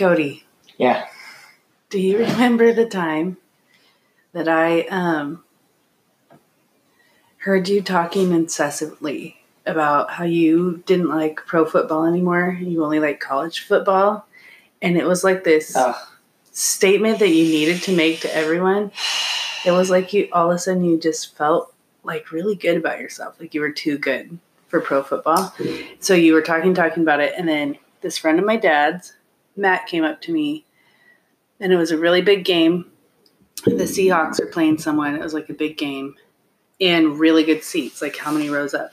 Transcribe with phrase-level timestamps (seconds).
[0.00, 0.44] Cody,
[0.78, 1.06] Yeah.
[1.90, 3.36] do you remember the time
[4.32, 5.44] that I um
[7.38, 9.36] heard you talking incessantly
[9.66, 12.56] about how you didn't like pro football anymore?
[12.58, 14.26] You only like college football,
[14.80, 15.76] and it was like this
[16.52, 18.92] statement that you needed to make to everyone.
[19.66, 21.74] It was like you all of a sudden you just felt
[22.04, 24.38] like really good about yourself, like you were too good
[24.68, 25.54] for pro football.
[25.98, 29.12] So you were talking, talking about it, and then this friend of my dad's,
[29.56, 30.64] Matt, came up to me,
[31.58, 32.90] and it was a really big game.
[33.64, 33.80] The hmm.
[33.80, 35.14] Seahawks are playing someone.
[35.14, 36.14] It was like a big game,
[36.80, 38.00] and really good seats.
[38.00, 38.92] Like how many rows up?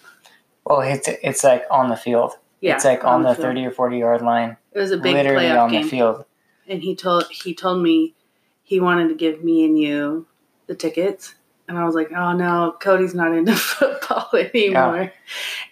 [0.68, 2.34] well, it's it's like on the field.
[2.60, 3.46] Yeah, it's like on, the field.
[3.46, 5.84] thirty or forty yard line, It was a big literally playoff on game.
[5.84, 6.26] the field.
[6.68, 8.16] and he told he told me
[8.64, 10.28] he wanted to give me and you
[10.66, 11.36] the tickets
[11.70, 15.14] and i was like oh no cody's not into football anymore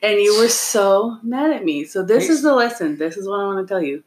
[0.02, 3.42] and you were so mad at me so this is the lesson this is what
[3.42, 4.02] i want to tell you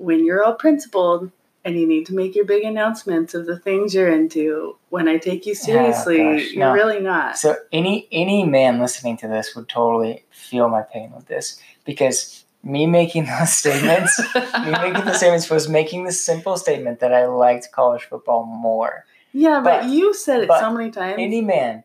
[0.00, 1.30] when you're all principled
[1.64, 5.18] and you need to make your big announcements of the things you're into when i
[5.18, 6.72] take you seriously gosh, you're no.
[6.72, 11.26] really not So any any man listening to this would totally feel my pain with
[11.26, 17.00] this because me making those statements, me making the statements was making the simple statement
[17.00, 19.04] that I liked college football more.
[19.32, 21.84] yeah but, but- you said it so many times Any man,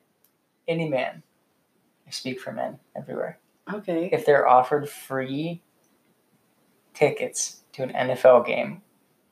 [0.70, 1.22] any man,
[2.08, 3.40] I speak for men everywhere.
[3.74, 5.62] okay If they're offered free
[6.94, 8.82] tickets to an NFL game,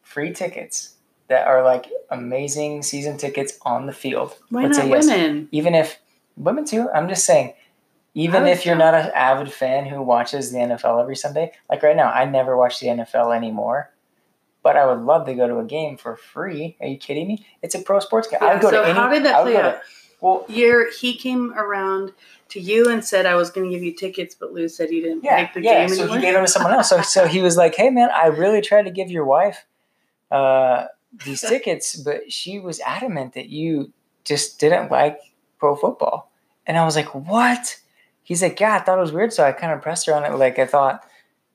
[0.01, 0.95] free tickets
[1.27, 5.07] that are like amazing season tickets on the field, why let's not say yes.
[5.07, 5.49] women?
[5.51, 5.99] Even if
[6.35, 7.53] women too i'm just saying
[8.15, 11.95] even if you're not an avid fan who watches the nfl every sunday like right
[11.95, 13.91] now i never watch the nfl anymore
[14.61, 16.77] but i would love to go to a game for free.
[16.79, 17.45] Are you kidding me?
[17.61, 18.39] It's a pro sports game.
[18.41, 19.81] I'd go so to any how did that play to- out
[20.23, 22.11] well You're, he came around
[22.49, 25.01] to you and said I was going to give you tickets, but Lou said he
[25.01, 26.17] didn't yeah make the yeah game so anymore.
[26.17, 28.61] he gave them to someone else so, so he was like hey man i really
[28.61, 29.65] tried to give your wife
[30.31, 30.85] uh,
[31.25, 33.91] these tickets but she was adamant that you
[34.23, 35.19] just didn't like
[35.59, 36.31] pro football
[36.65, 37.77] and i was like what
[38.25, 40.23] He's like, yeah, I thought it was weird, so I kind of pressed her on
[40.23, 40.33] it.
[40.37, 41.03] Like I thought,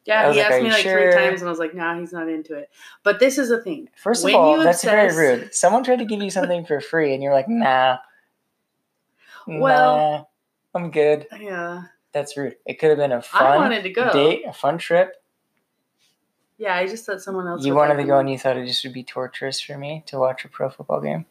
[0.05, 2.13] yeah, he like, asked me like sure?" three times, and I was like, "Nah, he's
[2.13, 2.69] not into it."
[3.03, 3.89] But this is the thing.
[3.97, 5.55] first of When all, that's obsess- very rude.
[5.55, 7.97] Someone tried to give you something for free, and you're like, nah,
[9.49, 10.25] Well- nah,
[10.75, 11.27] I'm good.
[11.41, 11.83] Yeah,
[12.13, 12.57] That's rude.
[12.67, 14.13] It could have been a I fun wanted to go.
[14.13, 15.15] date, a fun trip.
[16.59, 17.65] Yeah, I just thought someone else.
[17.65, 18.21] You wanted to go, him.
[18.27, 21.01] and you thought it just would be torturous for me to watch a pro football
[21.01, 21.25] game.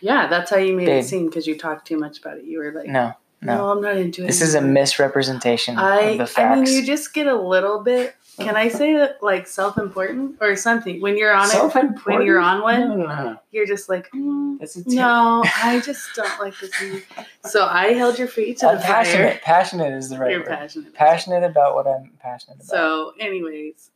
[0.00, 1.04] Yeah, that's how you made Babe.
[1.04, 2.44] it seem because you talked too much about it.
[2.44, 3.12] You were like, No,
[3.42, 3.70] "No, no.
[3.72, 6.70] I'm not into it." This is a misrepresentation I, of the I facts.
[6.70, 8.14] mean, you just get a little bit.
[8.38, 11.00] Can I say that, like self-important or something?
[11.00, 13.36] When you're on it, when you're on one, No, no, no.
[13.50, 16.70] you're just like, "Mm, no, I just don't like this.
[16.82, 17.02] movie."
[17.44, 19.30] So I held your feet to I'm the passionate.
[19.32, 19.40] fire.
[19.42, 20.48] Passionate is the right You're word.
[20.48, 20.92] passionate.
[20.94, 22.66] Passionate about what I'm passionate about.
[22.66, 23.90] So, anyways,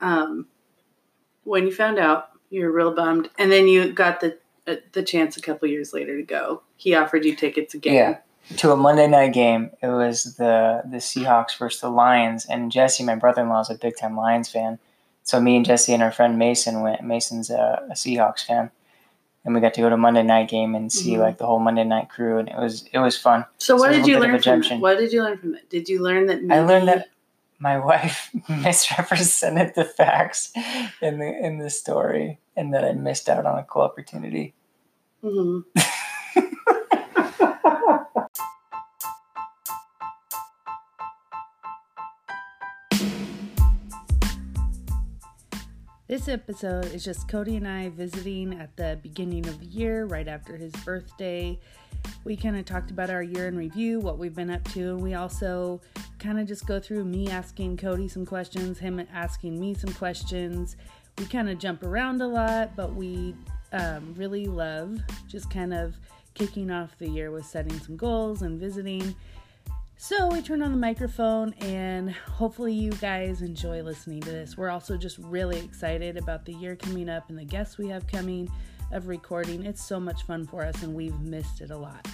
[0.00, 0.46] um,
[1.44, 5.02] when you found out, you were real bummed, and then you got the uh, the
[5.02, 6.62] chance a couple years later to go.
[6.76, 7.94] He offered you tickets again.
[7.94, 8.18] Yeah.
[8.58, 9.70] To a Monday night game.
[9.82, 13.70] It was the the Seahawks versus the Lions, and Jesse, my brother in law, is
[13.70, 14.78] a big time Lions fan.
[15.24, 17.02] So me and Jesse and our friend Mason went.
[17.02, 18.70] Mason's a, a Seahawks fan,
[19.44, 21.18] and we got to go to Monday night game and see Mhm.
[21.18, 23.44] like the whole Monday night crew, and it was it was fun.
[23.58, 24.80] So, what So a did you learn from junction.
[24.80, 25.68] What did you learn from it?
[25.68, 26.40] Did you learn that?
[26.50, 27.08] I learned that
[27.58, 30.52] my wife misrepresented the facts
[31.02, 34.54] in the in the story, and that I missed out on a cool opportunity.
[35.24, 35.64] Mhm.
[46.08, 50.28] This episode is just Cody and I visiting at the beginning of the year, right
[50.28, 51.58] after his birthday.
[52.22, 55.02] We kind of talked about our year in review, what we've been up to, and
[55.02, 55.80] we also
[56.20, 60.76] kind of just go through me asking Cody some questions, him asking me some questions.
[61.18, 63.34] We kind of jump around a lot, but we
[63.72, 65.96] um, really love just kind of
[66.34, 69.12] kicking off the year with setting some goals and visiting.
[69.98, 74.54] So we turned on the microphone and hopefully you guys enjoy listening to this.
[74.54, 78.06] We're also just really excited about the year coming up and the guests we have
[78.06, 78.46] coming
[78.92, 79.64] of recording.
[79.64, 82.06] It's so much fun for us and we've missed it a lot.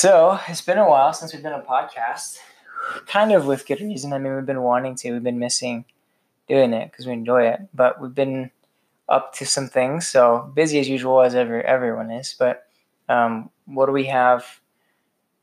[0.00, 2.38] So it's been a while since we've done a podcast.
[3.06, 4.14] Kind of with good reason.
[4.14, 5.12] I mean, we've been wanting to.
[5.12, 5.84] We've been missing
[6.48, 7.60] doing it because we enjoy it.
[7.74, 8.50] But we've been
[9.10, 10.06] up to some things.
[10.08, 12.34] So busy as usual, as every everyone is.
[12.38, 12.66] But
[13.10, 14.60] um, what do we have?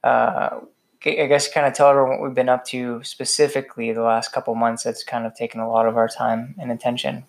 [0.03, 0.61] Uh,
[1.05, 4.55] I guess kind of tell everyone what we've been up to specifically the last couple
[4.55, 4.83] months.
[4.83, 7.25] That's kind of taken a lot of our time and attention.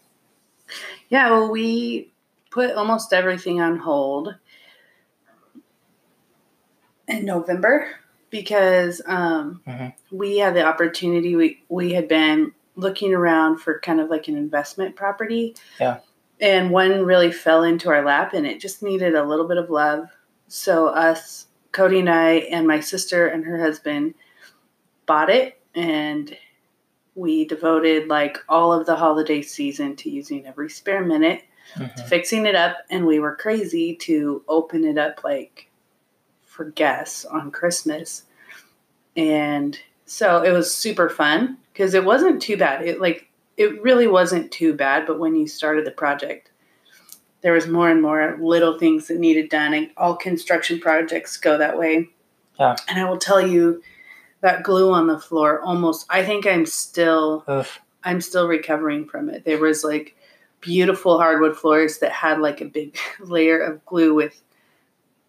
[1.08, 2.12] Yeah, well, we
[2.50, 4.35] put almost everything on hold
[7.06, 7.88] in November.
[8.31, 9.94] because um, Mhm.
[10.12, 11.35] we had the opportunity.
[11.35, 15.56] We we had been looking around for kind of like an investment property.
[15.81, 16.00] Yeah.
[16.38, 19.70] And one really fell into our lap, and it just needed a little bit of
[19.70, 20.11] love.
[20.49, 24.15] So us, Cody and I, and my sister and her husband
[25.06, 26.37] bought it, and
[27.15, 31.43] we devoted like all of the holiday season to using every spare minute
[31.77, 32.09] Mhm.
[32.09, 35.69] fixing it up and we were crazy to open it up like
[36.43, 38.23] for guests on christmas
[39.17, 44.06] and so it was super fun because it wasn't too bad it like it really
[44.06, 46.48] wasn't too bad but when you started the project
[47.40, 51.56] there was more and more little things that needed done and all construction projects go
[51.58, 52.08] that way
[52.58, 52.76] Yeah.
[52.88, 53.82] and i will tell you
[54.40, 57.44] that glue on the floor almost i think i'm still.
[58.05, 59.44] I'm still recovering from it.
[59.44, 60.14] There was like
[60.61, 64.40] beautiful hardwood floors that had like a big layer of glue with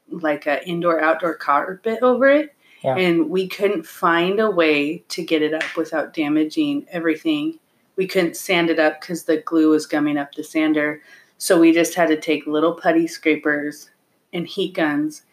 [0.10, 2.56] like a indoor outdoor carpet over it.
[2.84, 2.96] Yeah.
[2.96, 7.60] And we couldn't find a way to get it up without damaging everything.
[7.96, 11.02] We couldn't sand it up because the glue was gumming up the sander.
[11.40, 13.90] So we just had to take little putty scrapers
[14.34, 15.24] and heat guns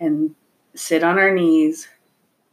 [0.00, 0.34] and
[0.74, 1.86] sit on our knees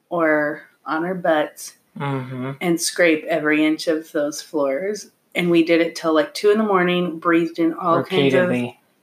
[0.10, 5.10] or on our butts hmm and scrape every inch of those floors.
[5.34, 8.52] And we did it till like two in the morning, breathed in all kinds of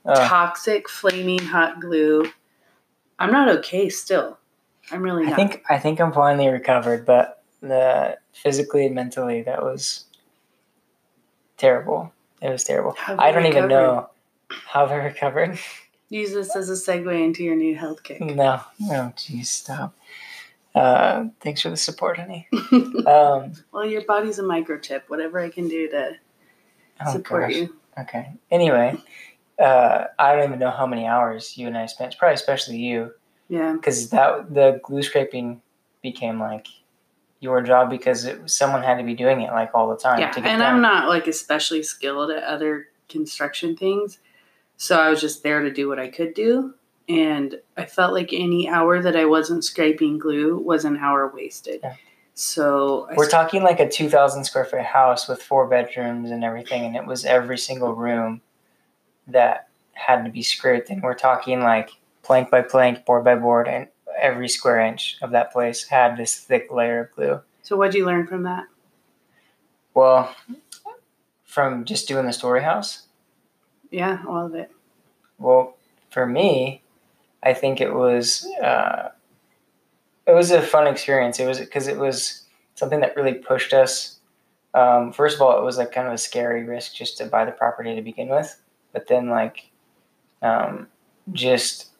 [0.05, 2.31] toxic, flaming hot glue.
[3.19, 4.37] I'm not okay still.
[4.91, 5.35] I'm really I not.
[5.35, 10.05] think I think I'm finally recovered, but the physically and mentally that was
[11.57, 12.13] terrible.
[12.41, 12.93] It was terrible.
[12.97, 14.09] How I don't even know
[14.49, 15.57] how I recovered.
[16.09, 18.21] Use this as a segue into your new health kick.
[18.21, 19.95] no, no, jeez, stop.
[20.75, 22.47] Uh, thanks for the support, honey.
[23.07, 25.03] Um, well, your body's a microchip.
[25.07, 26.11] Whatever I can do to
[27.05, 27.55] oh support gosh.
[27.55, 27.75] you.
[27.99, 28.33] Okay.
[28.51, 28.97] Anyway,
[29.59, 32.17] uh, I don't even know how many hours you and I spent.
[32.17, 33.11] Probably especially you,
[33.47, 33.73] Yeah.
[33.73, 35.61] because that the glue scraping
[36.01, 36.67] became like
[37.39, 40.19] your job because it, someone had to be doing it like all the time.
[40.19, 40.31] Yeah.
[40.31, 40.75] to get And done.
[40.75, 44.19] I'm not like especially skilled at other construction things.
[44.77, 46.73] So I was just there to do what I could do.
[47.07, 51.81] And I felt like any hour that I wasn't scraping glue was an hour wasted.
[51.83, 51.95] Yeah.
[52.33, 56.83] So I We're talking like a 2,000 square foot house with four bedrooms and everything,
[56.83, 58.41] and it was every single room
[59.27, 60.89] that had to be scraped.
[60.89, 61.91] And we're talking like
[62.23, 63.87] plank by plank, board by board, and
[64.25, 67.41] every square inch of that place had this thick layer of glue.
[67.61, 68.65] So what'd you learn from that?
[69.93, 70.35] Well,
[71.43, 73.03] from just doing the story house,
[73.91, 74.71] Yeah, all of it.
[75.37, 75.77] well,
[76.09, 76.81] for me,
[77.43, 79.09] I think it was uh,
[80.25, 81.39] it was a fun experience.
[81.39, 82.43] It was because it was
[82.73, 84.19] something that really pushed us.
[84.73, 87.45] Um, first of all, it was like kind of a scary risk just to buy
[87.45, 88.59] the property to begin with,
[88.91, 89.69] but then like
[90.41, 90.87] um,
[91.31, 91.91] just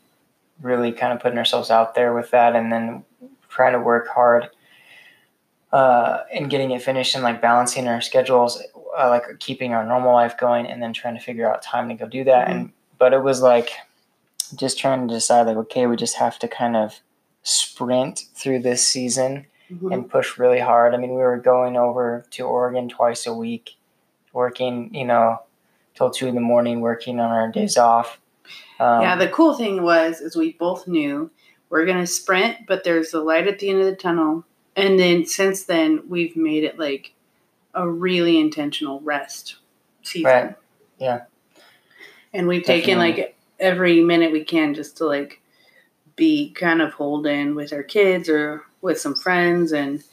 [0.62, 3.04] really kind of putting ourselves out there with that, and then
[3.50, 4.50] trying to work hard
[5.72, 8.62] uh, and getting it finished, and like balancing our schedules,
[8.98, 11.96] uh, like keeping our normal life going, and then trying to figure out time to
[11.96, 12.50] go do that.
[12.50, 13.72] And but it was like
[14.56, 17.00] just trying to decide like okay we just have to kind of
[17.42, 19.92] sprint through this season Mhm.
[19.92, 23.78] and push really hard i mean we were going over to oregon twice a week
[24.32, 25.42] working you know
[25.96, 28.20] till two in the morning working on our days off
[28.80, 31.30] um, yeah, the cool thing was is we both knew
[31.70, 34.46] we're gonna sprint, but there's a light at the end of the tunnel.
[34.76, 37.14] And then since then we've made it like
[37.74, 39.58] a really intentional rest
[40.04, 40.32] season.
[40.32, 40.56] Right.
[41.00, 41.22] Yeah.
[42.34, 45.42] And we've taken like every minute we can just to like
[46.16, 50.04] be kind of hold in with our kids or with some friends and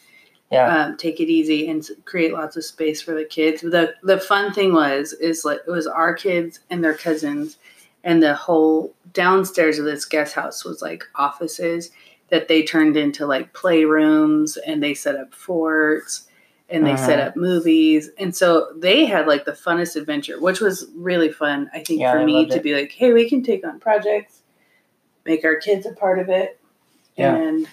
[0.50, 3.62] yeah um, take it easy and create lots of space for the kids.
[3.62, 7.56] The the fun thing was is like it was our kids and their cousins,
[8.04, 11.90] and the whole downstairs of this guest house was like offices
[12.28, 16.26] that they turned into like playrooms, and they set up forts,
[16.70, 17.26] and they set Mhm.
[17.26, 21.70] up movies, and so they had like the funnest adventure, which was really fun.
[21.74, 22.62] I think Yeah, for I me to it.
[22.62, 24.40] be like, hey, we can take on projects,
[25.26, 26.58] make our kids a part of it,
[27.16, 27.36] Yeah.
[27.36, 27.68] and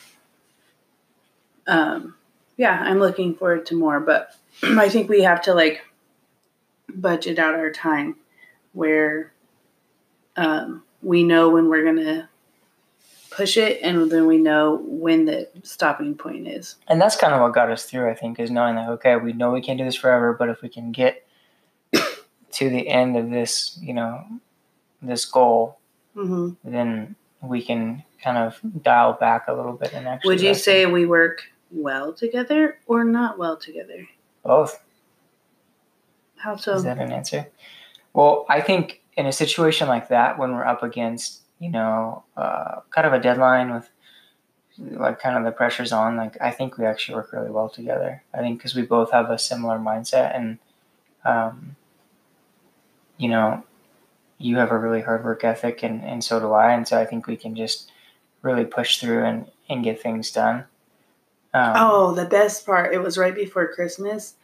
[1.68, 2.16] um,
[2.58, 5.82] yeah, I'm looking forward to more, but I think we have to like
[6.94, 8.16] budget out our time
[8.74, 9.32] where
[10.40, 12.30] um, we know when we're gonna
[13.32, 16.76] push it, and then we know when the stopping point is.
[16.88, 19.32] and that's kind of what got us through i think is knowing that okay we
[19.34, 21.26] know we can't do this forever but if we can get
[22.52, 24.24] to the end of this you know
[25.02, 25.78] this goal
[26.16, 30.54] hmm then we can kind of dial back a little bit and actually Would you
[30.56, 34.08] say we work well together or not well together?
[34.44, 34.82] both
[36.36, 36.74] How so?
[36.74, 37.48] is that an answer
[38.14, 42.80] well i think in a situation like that when we're up against you know uh,
[42.90, 43.90] kind of a deadline with
[44.78, 48.24] like kind of the pressure's on, like I think we actually work really well together.
[48.34, 50.58] I think because we both have a similar mindset, and
[51.26, 51.76] um,
[53.18, 53.62] you know,
[54.38, 57.06] you have a really hard work ethic, and and so do I, and so I
[57.06, 57.92] think we can just
[58.42, 60.64] really push through and and get things done.
[61.54, 62.94] Um, oh, the best part!
[62.94, 64.36] It was right before Christmas.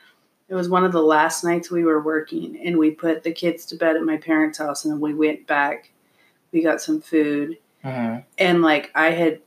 [0.47, 3.65] It was one of the last nights we were working, and we put the kids
[3.67, 5.91] to bed at my parents' house, and then we went back.
[6.51, 8.21] We got some food, mm-hmm.
[8.37, 9.41] and like I had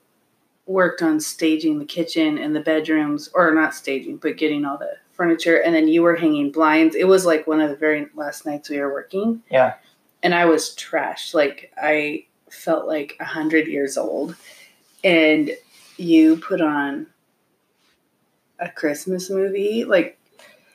[0.67, 4.97] worked on staging the kitchen and the bedrooms, or not staging, but getting all the
[5.12, 5.57] furniture.
[5.57, 6.95] And then you were hanging blinds.
[6.95, 9.43] It was like one of the very last nights we were working.
[9.50, 9.75] Yeah.
[10.23, 11.35] And I was trashed.
[11.35, 14.37] Like I felt like a hundred years old.
[15.02, 15.50] And
[15.97, 17.09] you put on
[18.61, 20.19] a Christmas movie, like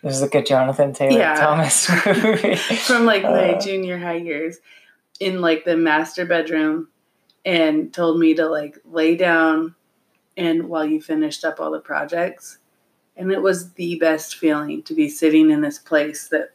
[0.03, 1.36] it was like a Jonathan Taylor yeah.
[1.36, 4.60] Thomas movie from like my uh, junior high years
[5.22, 6.89] in like the master bedroom
[7.45, 9.75] and told me to like lay down
[10.36, 12.57] and while you finished up all the projects.
[13.15, 16.51] And it was the best feeling to be sitting in this place that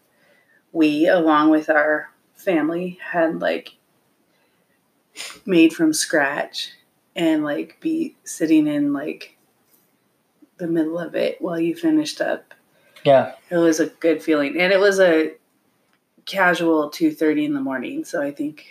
[0.73, 3.77] we, along with our family, had like
[5.47, 6.73] made from scratch
[7.17, 9.39] and like be sitting in like
[10.59, 12.55] the middle of it while you finished up.
[13.05, 13.33] Yeah.
[13.51, 14.61] It was a good feeling.
[14.61, 15.33] And it was a
[16.27, 18.05] casual 2.30 in the morning.
[18.05, 18.67] So I think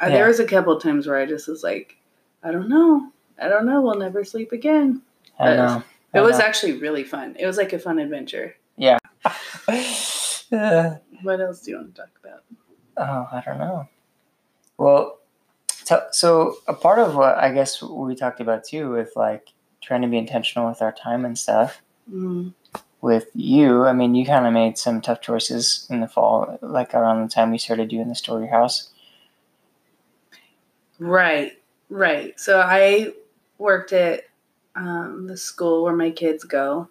[0.00, 0.08] yeah.
[0.10, 1.96] there was a couple times where I just was like,
[2.42, 3.10] I don't know.
[3.40, 3.82] I don't know.
[3.82, 5.02] We'll never sleep again.
[5.38, 5.82] I know.
[6.14, 6.44] I it was know.
[6.44, 7.36] actually really fun.
[7.38, 8.56] It was like a fun adventure.
[8.76, 8.98] Yeah.
[11.22, 12.42] what else do you want to talk about?
[12.96, 13.88] Oh, I don't know.
[14.78, 15.18] Well,
[16.10, 20.08] so a part of what I guess we talked about too, with like trying to
[20.08, 21.82] be intentional with our time and stuff.
[22.12, 22.54] Mm.
[23.06, 26.92] With you, I mean, you kind of made some tough choices in the fall, like
[26.92, 28.90] around the time we started doing the story house.
[30.98, 31.52] Right,
[31.88, 32.38] right.
[32.40, 33.12] So I
[33.58, 34.24] worked at
[34.74, 36.88] um, the school where my kids go,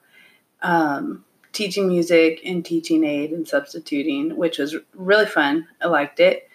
[0.62, 5.67] um, teaching music and teaching aid and substituting, which was really fun.
[5.81, 6.50] I liked it.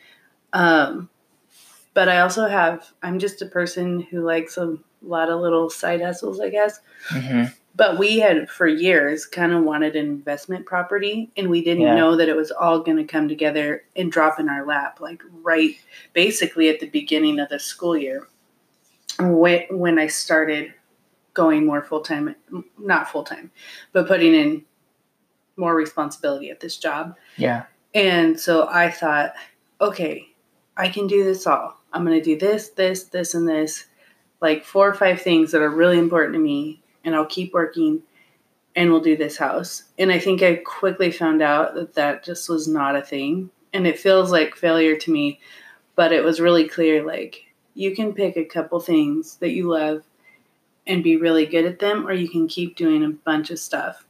[0.55, 1.11] Um,
[1.93, 6.01] but I also have, I'm just a person who likes a lot of little side
[6.01, 6.81] hustles, I guess.
[7.11, 7.53] Mm-hmm.
[7.75, 11.95] But we had for years kind of wanted an investment property, and we didn't yeah.
[11.95, 15.23] know that it was all going to come together and drop in our lap, like
[15.43, 15.77] right
[16.13, 18.27] basically at the beginning of the school year
[19.19, 20.75] when I started
[21.35, 22.35] going more full time,
[22.79, 23.51] not full time,
[23.93, 24.65] but putting in
[25.57, 27.17] more responsibility at this job.
[27.37, 27.65] Yeah.
[27.95, 29.35] And so I thought,
[29.81, 30.29] okay,
[30.77, 31.81] I can do this all.
[31.93, 33.87] I'm going to do this, this, this, and this,
[34.41, 38.03] like four or five things that are really important to me, and I'll keep working
[38.77, 39.85] and we'll do this house.
[39.99, 43.51] And I think I quickly found out that that just was not a thing.
[43.73, 45.41] And it feels like failure to me,
[45.97, 50.03] but it was really clear like, you can pick a couple things that you love
[50.87, 54.05] and be really good at them, or you can keep doing a bunch of stuff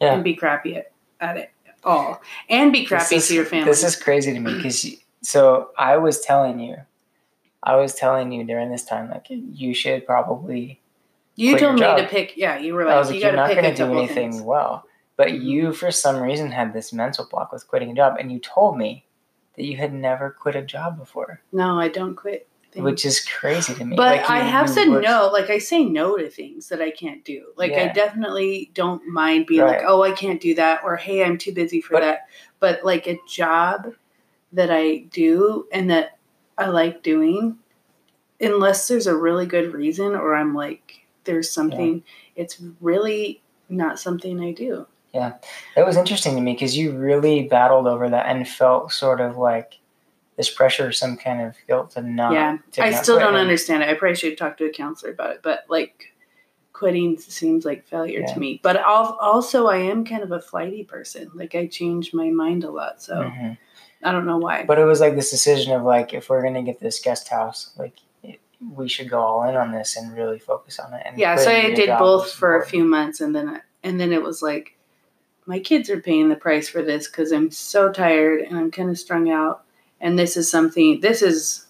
[0.00, 0.14] yeah.
[0.14, 1.50] and be crappy at, at it
[1.84, 3.66] all and be crappy is, to your family.
[3.66, 4.86] This is crazy to me because
[5.22, 6.76] so I was telling you,
[7.62, 10.80] I was telling you during this time, like you should probably.
[11.36, 12.36] You told me to pick.
[12.36, 14.42] Yeah, you were like, I was like, you are not going to do anything things.
[14.42, 14.84] well.
[15.16, 15.46] But mm-hmm.
[15.46, 18.76] you, for some reason, had this mental block with quitting a job, and you told
[18.76, 19.04] me
[19.56, 21.40] that you had never quit a job before.
[21.52, 22.48] No, I don't quit
[22.82, 23.96] which is crazy to me.
[23.96, 25.30] But like I have said no.
[25.32, 27.46] Like I say no to things that I can't do.
[27.56, 27.84] Like yeah.
[27.84, 29.78] I definitely don't mind being right.
[29.78, 32.28] like, oh, I can't do that, or hey, I'm too busy for but, that.
[32.60, 33.92] But like a job
[34.52, 36.18] that I do and that
[36.58, 37.58] I like doing,
[38.40, 41.96] unless there's a really good reason, or I'm like, there's something.
[41.96, 42.42] Yeah.
[42.42, 44.86] It's really not something I do.
[45.12, 45.34] Yeah,
[45.76, 49.36] it was interesting to me because you really battled over that and felt sort of
[49.36, 49.78] like
[50.36, 52.32] this pressure, some kind of guilt to not.
[52.32, 53.88] Yeah, to I not still don't understand it.
[53.88, 56.12] I probably should talk to a counselor about it, but like
[56.72, 58.32] quitting seems like failure yeah.
[58.34, 58.60] to me.
[58.60, 61.30] But I'll, also, I am kind of a flighty person.
[61.32, 63.52] Like I change my mind a lot, so mm-hmm.
[64.02, 64.64] I don't know why.
[64.64, 67.72] But it was like this decision of like, if we're gonna get this guest house,
[67.78, 67.94] like
[68.72, 71.02] we should go all in on this and really focus on it.
[71.04, 74.22] And yeah, so I did both for a few months, and then and then it
[74.22, 74.72] was like.
[75.46, 78.88] My kids are paying the price for this because I'm so tired and I'm kind
[78.88, 79.64] of strung out
[80.04, 81.66] and this is something this is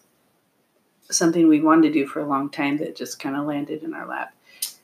[1.10, 3.94] something we wanted to do for a long time that just kind of landed in
[3.94, 4.34] our lap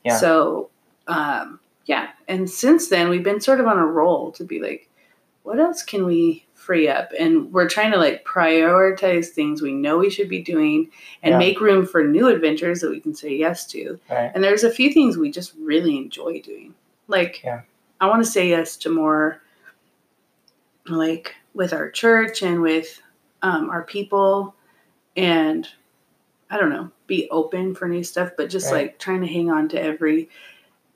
[0.03, 0.17] yeah.
[0.17, 0.69] so
[1.07, 4.89] um, yeah and since then we've been sort of on a roll to be like
[5.43, 9.97] what else can we free up and we're trying to like prioritize things we know
[9.97, 10.89] we should be doing
[11.23, 11.37] and yeah.
[11.37, 14.31] make room for new adventures that we can say yes to right.
[14.33, 16.73] and there's a few things we just really enjoy doing
[17.07, 17.61] like yeah.
[17.99, 19.41] i want to say yes to more
[20.87, 23.01] like with our church and with
[23.41, 24.55] um, our people,
[25.15, 25.67] and
[26.49, 28.87] I don't know, be open for new stuff, but just Right.
[28.87, 30.29] like trying to hang on to every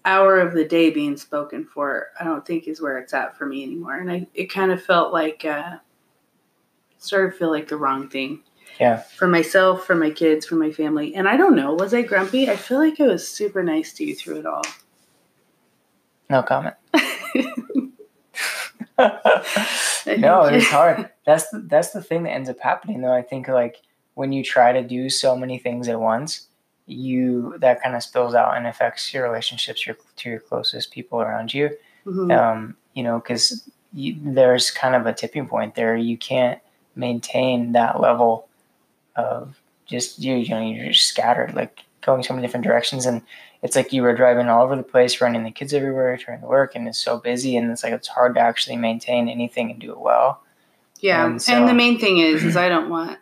[0.06, 3.46] hour of the day being spoken for, I don't think is where it's at for
[3.46, 3.98] me anymore.
[3.98, 5.78] And I, it kind of felt like, uh,
[6.98, 8.42] started to feel like the wrong thing.
[8.80, 8.98] Yeah.
[8.98, 11.16] For myself, for my kids, for my family.
[11.16, 12.50] And I don't know, was I grumpy?
[12.50, 14.64] I feel like I was super nice to you through it all.
[16.30, 16.76] No comment.
[20.18, 21.10] No, it's hard.
[21.26, 23.14] That's the that's the thing that ends up happening though.
[23.14, 23.82] I think like
[24.14, 26.48] when you try to do so many things at once,
[26.88, 31.22] you that kind of spills out and affects your relationships your, to your closest people
[31.22, 31.70] around you.
[32.06, 32.38] Mhm.
[32.38, 35.96] Um, you know, because there's kind of a tipping point there.
[35.96, 36.60] You can't
[36.96, 38.48] maintain that level
[39.15, 40.36] of just you.
[40.36, 43.22] You know, you're just scattered, like going so many different directions, and
[43.63, 46.48] it's like you were driving all over the place, running the kids everywhere, trying to
[46.48, 49.80] work, and it's so busy, and it's like it's hard to actually maintain anything and
[49.80, 50.42] do it well.
[51.00, 53.20] Yeah, And and, the main thing is, is I don't want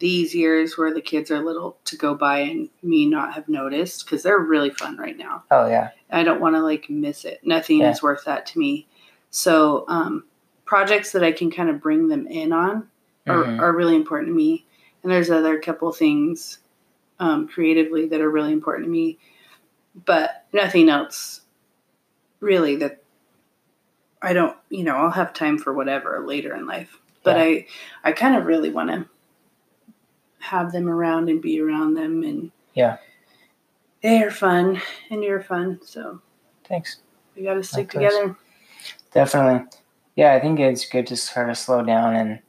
[0.00, 4.04] these years where the kids are little to go by and me not have noticed
[4.04, 5.44] because they're really fun right now.
[5.50, 7.40] Oh yeah, I don't want to like miss it.
[7.44, 7.90] Nothing Yeah.
[7.90, 8.88] is worth that to me.
[9.30, 10.24] So um,
[10.64, 12.88] projects that I can kind of bring them in on
[13.28, 13.60] are, Mhm.
[13.60, 14.66] are really important to me.
[15.02, 16.58] And there's other couple things
[17.20, 19.18] um, creatively that are really important to me,
[20.06, 21.42] but nothing else
[22.40, 23.02] really that
[24.22, 26.98] I don't, you know, I'll have time for whatever later in life.
[27.22, 27.42] But Yeah.
[27.42, 27.66] I,
[28.04, 29.06] I kind of really want to
[30.40, 32.96] have them around and be around them and Yeah.
[34.02, 34.80] they are fun
[35.10, 35.80] and you're fun.
[35.84, 36.20] So
[36.64, 36.98] thanks.
[37.36, 38.12] we got to stick Likewise.
[38.14, 38.36] together.
[39.12, 39.66] Definitely.
[40.16, 42.40] Yeah, I think it's good to sort of slow down and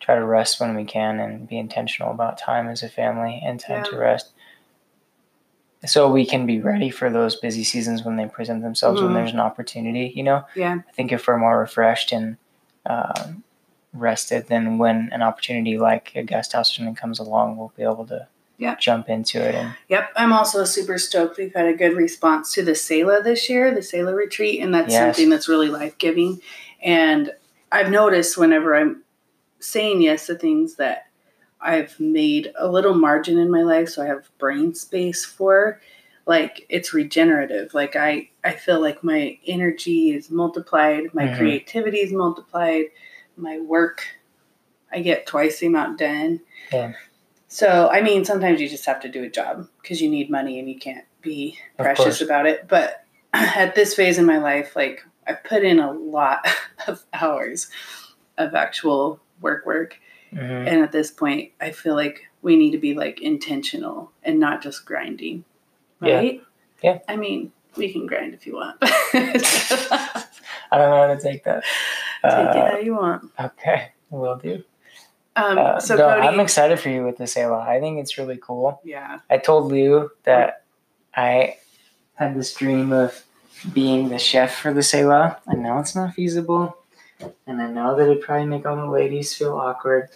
[0.00, 3.58] try to rest when we can and be intentional about time as a family and
[3.58, 4.32] time to rest.
[5.84, 9.04] So we can be ready for those busy seasons when they present themselves, Mhm.
[9.04, 10.44] when there's an opportunity, you know?
[10.54, 10.78] Yeah.
[10.88, 12.36] I think if we're more refreshed and
[12.86, 13.42] um,
[14.00, 17.82] rested, then when an opportunity like a guest house or something comes along, we'll be
[17.82, 18.26] able to
[18.58, 18.76] Yeah.
[18.76, 19.54] jump into it.
[19.54, 21.36] And Yep, I'm also super stoked.
[21.38, 24.92] We've had a good response to the Selah this year, the Selah retreat, and that's
[24.92, 25.16] Yes.
[25.16, 26.40] something that's really life giving.
[26.82, 27.32] And
[27.70, 29.02] I've noticed whenever I'm
[29.58, 31.06] saying yes to things that
[31.60, 35.80] I've made a little margin in my life, so I have brain space for,
[36.26, 37.72] like it's regenerative.
[37.74, 41.36] Like I, I feel like my energy is multiplied, my Mhm.
[41.36, 42.86] creativity is multiplied,
[43.36, 44.06] my work,
[44.92, 46.40] I get twice the amount done.
[46.72, 46.92] Yeah.
[47.48, 50.58] So, I mean, sometimes you just have to do a job because you need money
[50.58, 52.66] and you can't be precious about it.
[52.68, 56.46] But at this phase in my life, like I put in a lot
[56.86, 57.68] of hours
[58.38, 59.98] of actual work, work.
[60.32, 60.66] Mhm.
[60.66, 64.62] And at this point, I feel like we need to be like intentional and not
[64.62, 65.44] just grinding.
[66.00, 66.42] Right?
[66.82, 66.98] Yeah.
[67.08, 68.76] I mean, we can grind if you want.
[68.82, 70.24] I
[70.72, 71.64] don't know how to take that.
[72.32, 73.30] It Uh, how you want.
[73.38, 74.62] okay, will do.
[75.36, 76.26] Um, Uh, so, no, Cody.
[76.28, 77.60] I'm excited for you with this Selah.
[77.60, 78.80] I think it's really cool.
[78.84, 79.18] yeah.
[79.28, 80.62] I told Lou that
[81.14, 81.58] I
[82.14, 83.22] had this dream of
[83.72, 85.38] being the chef for the Selah.
[85.46, 86.76] I know it's not feasible,
[87.46, 90.08] and I know that it'd probably make all the ladies feel awkward.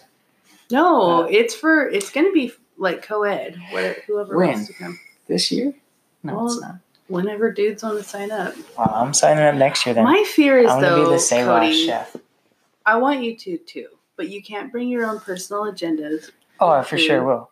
[0.71, 3.55] No, Uh, it's for, it's going to be like co ed.
[4.07, 4.49] Whoever When?
[4.53, 4.99] wants to come.
[5.27, 5.73] This year?
[6.23, 6.75] No, it's not.
[7.11, 8.55] Whenever dudes want to sign up.
[8.77, 10.05] Well, I'm signing up next year then.
[10.05, 12.15] My fear is I'm though, be the Cody, chef.
[12.85, 16.83] I want you to too, but you can't bring your own personal agendas, Oh, I
[16.83, 17.25] for sure food.
[17.25, 17.51] will.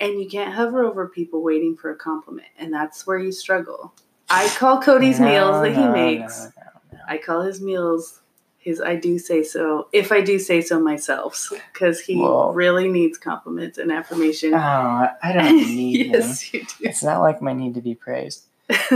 [0.00, 3.94] and you can't hover over people waiting for a compliment, and that's where you struggle.
[4.28, 6.40] I call Cody's No, meals that he makes.
[6.44, 6.98] no, no, no.
[7.08, 8.20] I call his meals
[8.58, 12.16] his I do say so if I do say so myself because he
[12.52, 14.54] really needs compliments and affirmation.
[14.54, 16.12] Oh, I I don't need him.
[16.22, 16.66] yes, you do.
[16.80, 18.44] It's not like my need to be praised.
[18.68, 18.92] and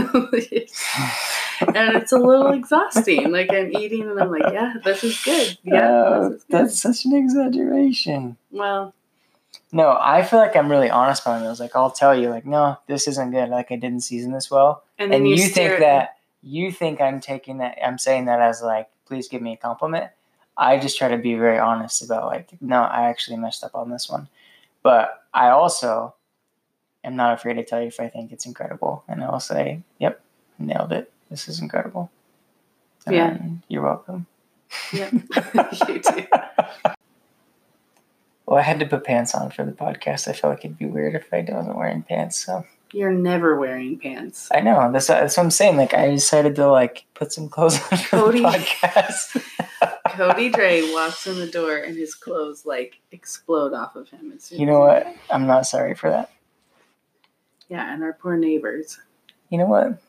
[1.96, 3.31] it's a little exhausting.
[3.33, 5.59] Like I'm eating and I'm like, yeah, this is good.
[5.62, 6.50] Yeah, Oh, is good.
[6.50, 8.37] that's such an exaggeration.
[8.50, 8.94] well,
[9.72, 11.61] No, I feel like I'm really honest about my meals.
[11.61, 13.48] Like I'll tell you, like, no, this isn't good.
[13.48, 16.72] Like I didn't season this well, and then and you, you, think at- that you
[16.72, 17.78] think I'm taking that.
[17.85, 20.11] I'm saying that as like, please give me a compliment.
[20.57, 23.90] I just try to be very honest about like, no, I actually messed up on
[23.90, 24.28] this one,
[24.83, 26.14] but I also
[27.04, 30.20] am not afraid to tell you if I think it's incredible, and I'll say, yep,
[30.58, 31.12] nailed it.
[31.30, 32.11] This is incredible.
[33.08, 33.38] Yeah.
[33.68, 34.26] You're welcome.
[34.92, 35.12] Yep.
[35.88, 36.26] you do.
[38.46, 40.26] Well, I had to put pants on for the podcast.
[40.26, 42.44] I felt like it'd be weird if I wasn't wearing pants.
[42.46, 44.48] So You're never wearing pants.
[44.50, 45.76] I know that's that's what I'm saying.
[45.76, 48.40] Like I decided to like put some clothes on for Cody.
[48.40, 49.44] the podcast.
[50.12, 54.32] Cody Drey walks in the door and his clothes like explode off of him.
[54.50, 55.14] You know what?
[55.30, 56.30] I'm not sorry for that.
[57.68, 58.98] Yeah, and our poor neighbors.
[59.50, 60.00] You know what?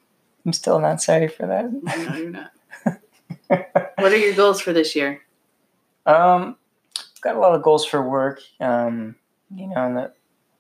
[0.46, 1.72] I'm still not sorry for that.
[1.72, 2.52] No, you're not.
[3.98, 5.22] What are your goals for this year?
[6.06, 6.56] um,
[6.98, 8.42] I've got a lot of goals for work.
[8.62, 9.16] Um,
[9.54, 10.16] you know, and that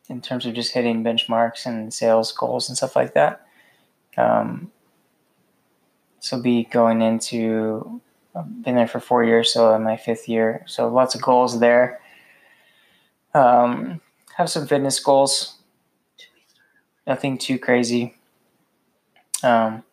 [0.09, 3.45] in terms of just hitting benchmarks and sales goals and stuff like that.
[4.17, 4.71] Um,
[6.19, 8.01] so be going into
[8.35, 10.63] I've been there for four years, so in my fifth year.
[10.67, 11.99] So lots of goals there.
[13.33, 14.01] Um,
[14.35, 15.58] have some fitness goals.
[17.09, 18.15] Nothing too crazy.
[19.43, 19.83] Um,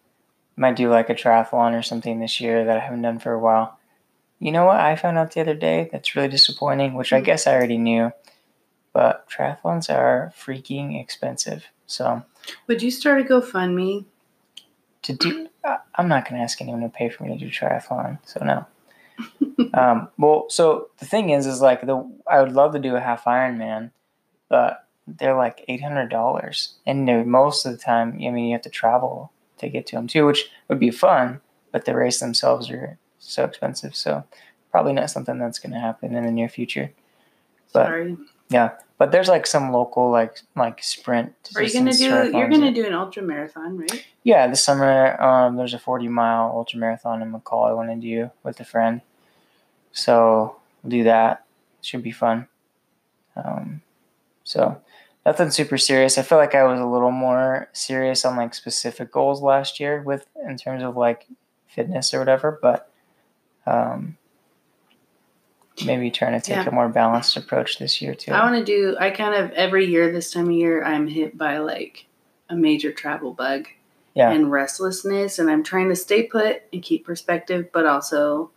[0.55, 3.39] might do like a triathlon or something this year that I haven't done for a
[3.41, 3.79] while.
[4.39, 7.47] You know what I found out the other day that's really disappointing, which I guess
[7.47, 8.13] I already knew,
[8.93, 11.65] but triathlons are freaking expensive.
[11.87, 12.23] So
[12.67, 14.05] Would you start a GoFundMe?
[15.07, 15.49] to do,
[15.95, 18.19] I'm not going to ask anyone to pay for me to do triathlon.
[18.27, 18.67] So no.
[19.75, 23.01] um, well, so the thing is, is like the I would love to do a
[23.01, 23.93] half Ironman,
[24.49, 28.63] but they're like eight hundred dollars, and most of the time, I mean, you have
[28.63, 31.41] to travel to get to them too, which would be fun.
[31.73, 34.25] But the race themselves are so expensive, so
[34.71, 36.93] probably not something that's going to happen in the near future.
[37.73, 38.17] But Sorry.
[38.49, 41.35] Yeah, but there's like some local like like sprint.
[41.57, 42.05] Are you gonna do?
[42.05, 44.07] You're gonna do an ultra marathon, right?
[44.23, 47.97] yeah, this summer um, there's a 40 mile ultra marathon in McCall I want to
[47.97, 49.01] do with a friend.
[49.93, 51.45] So we'll do that.
[51.83, 52.49] Should be fun.
[53.35, 53.83] Um,
[54.45, 54.81] so
[55.27, 56.17] nothing super serious.
[56.17, 60.01] I feel like I was a little more serious on like specific goals last year
[60.01, 61.27] with in terms of like
[61.67, 62.91] fitness or whatever, but
[63.67, 64.17] um,
[65.85, 66.69] maybe trying to take Yeah.
[66.69, 68.33] a more balanced approach this year too.
[68.33, 68.97] I want to do.
[68.99, 72.07] I kind of every year this time of year I'm hit by like
[72.49, 73.67] a major travel bug
[74.15, 74.31] Yeah.
[74.31, 78.51] and restlessness, and I'm trying to stay put and keep perspective, but also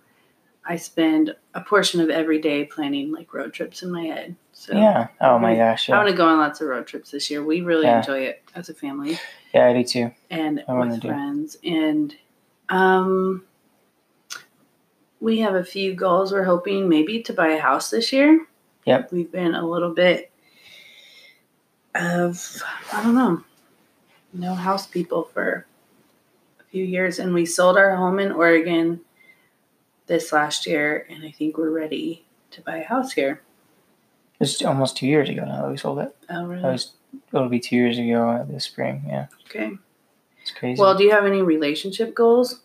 [0.70, 4.36] I spend a portion of every day planning like road trips in my head.
[4.54, 5.08] So yeah.
[5.20, 5.90] Oh my I gosh.
[5.90, 5.98] I Yeah.
[5.98, 7.44] want to go on lots of road trips this year.
[7.44, 7.98] We really Yeah.
[8.00, 9.18] enjoy it as a family
[9.52, 10.12] Yeah, I do too.
[10.30, 11.08] and I with do.
[11.08, 11.58] friends.
[11.64, 12.16] And
[12.70, 13.44] um,
[15.20, 16.32] we have a few goals.
[16.32, 18.46] We're hoping maybe to buy a house this year.
[18.86, 19.12] Yep.
[19.12, 20.32] We've been a little bit
[21.96, 22.62] of
[22.94, 23.44] I don't know,
[24.34, 25.66] no house people for
[26.60, 29.02] a few years, and we sold our home in Oregon
[30.10, 33.42] this last year, and I think we're ready to buy a house here.
[34.42, 36.14] It's almost two years ago now that we sold it.
[36.30, 36.62] Oh, really?
[36.64, 36.92] was
[37.34, 39.04] it'll be two years ago uh, this spring.
[39.08, 39.72] Yeah, Okay.
[40.42, 40.82] it's crazy.
[40.82, 42.62] Well, do you have any relationship goals?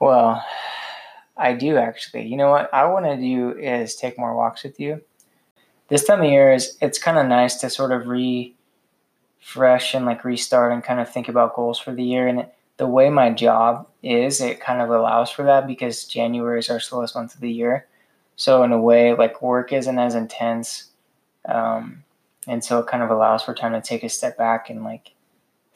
[0.00, 0.44] Well,
[1.36, 2.26] I do actually.
[2.26, 5.02] You know what I want to do is take more walks with you.
[5.88, 10.24] This time of year is it's kind of nice to sort of refresh and like
[10.24, 12.26] restart and kind of think about goals for the year.
[12.26, 12.46] And
[12.76, 16.80] the way my job is, it kind of allows for that because January is our
[16.80, 17.86] slowest month of the year.
[18.36, 20.90] So in a way, like work isn't as intense,
[21.44, 22.02] um,
[22.48, 25.12] and so it kind of allows for time to take a step back and like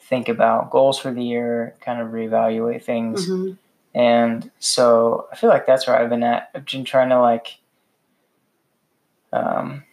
[0.01, 3.27] think about goals for the year, kind of reevaluate things.
[3.27, 3.51] hmm
[3.95, 6.49] And so I feel like that's where I've been at.
[6.53, 7.57] I've been trying to like
[9.31, 9.83] um,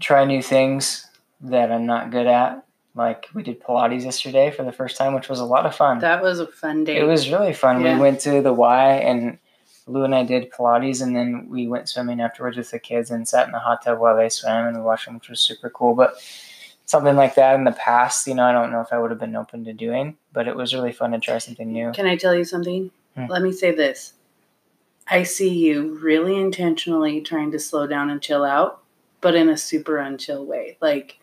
[0.00, 1.06] try new things
[1.40, 2.64] that I'm not good at.
[2.98, 6.00] Like we did Pilates yesterday for the first time, which was a lot of fun.
[6.00, 6.98] That was a fun day.
[6.98, 7.80] It was really fun.
[7.80, 7.94] Yeah.
[7.94, 9.38] We went to the Y and
[9.86, 13.26] Lou and I did Pilates, and then we went swimming afterwards with the kids and
[13.26, 15.70] sat in the hot tub while they swam and we watched them, which was super
[15.70, 15.94] cool.
[15.94, 16.16] But
[16.86, 19.20] something like that in the past, you know, I don't know if I would have
[19.20, 21.92] been open to doing, but it was really fun to try something new.
[21.92, 22.90] Can I tell you something?
[23.14, 23.26] Hmm.
[23.26, 24.14] Let me say this.
[25.06, 28.82] I see you really intentionally trying to slow down and chill out,
[29.20, 30.76] but in a super unchill way.
[30.80, 31.18] Like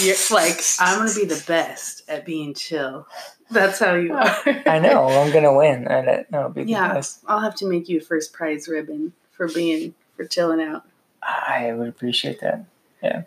[0.00, 3.06] you're like, I'm gonna be the best at being chill.
[3.50, 4.36] That's how you are.
[4.66, 6.94] I know I'm gonna win, and it, that'll be the Yeah.
[6.94, 7.20] best.
[7.26, 10.84] I'll have to make you a first prize ribbon for being for chilling out.
[11.22, 12.64] I would appreciate that.
[13.02, 13.22] Yeah,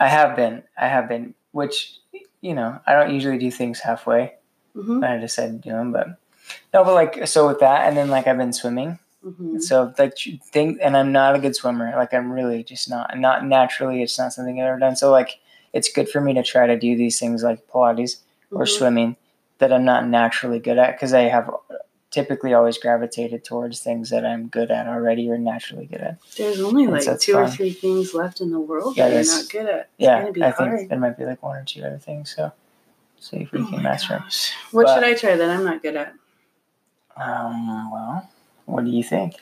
[0.00, 0.62] I have been.
[0.78, 1.34] I have been.
[1.52, 1.98] Which
[2.40, 4.34] you know, I don't usually do things halfway.
[4.74, 6.08] hmm I decided to do them, but
[6.72, 6.84] no.
[6.84, 8.98] But like, so with that, and then like I've been swimming.
[9.22, 11.92] hmm So like you think, and I'm not a good swimmer.
[11.96, 13.16] Like I'm really just not.
[13.18, 14.96] Not naturally, it's not something I've ever done.
[14.96, 15.40] So like,
[15.72, 18.18] it's good for me to try to do these things like Pilates
[18.50, 18.68] or Mhm.
[18.68, 19.16] swimming
[19.58, 21.50] that I'm not naturally good at because I have
[22.10, 26.18] typically always gravitated towards things that I'm good at already or naturally good at.
[26.36, 29.24] There's only And like so two or three things left in the world Yeah, that
[29.24, 29.80] you're not good at.
[29.80, 30.76] It's Yeah, I hard.
[30.78, 32.34] think there might be like one or two other things.
[32.36, 32.52] So
[33.18, 34.20] see if we Oh can master 'em.
[34.22, 34.52] gosh.
[34.72, 36.12] What But- should I try that I'm not good at?
[37.16, 38.28] Um, well,
[38.66, 39.36] what do you think?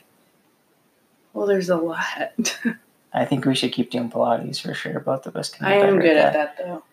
[1.33, 2.57] Well, there's a lot.
[3.13, 5.01] I think we should keep doing Pilates for sure.
[5.01, 5.67] Both of us can.
[5.67, 6.85] I am good at that though.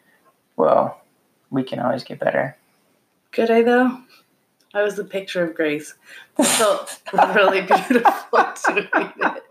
[0.56, 1.02] Well,
[1.50, 2.58] we can always get better.
[3.32, 4.00] Could I though?
[4.74, 5.94] I was the picture of grace.
[6.38, 7.02] It felt
[7.36, 8.04] really beautiful
[8.68, 9.44] doing it.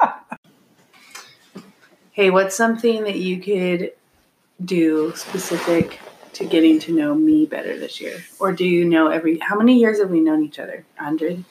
[2.12, 3.92] Hey, what's something that you could
[4.64, 6.00] do specific
[6.32, 8.18] to getting to know me better this year?
[8.38, 10.84] Or do you know every how many years have we known each other?
[10.96, 11.44] 100?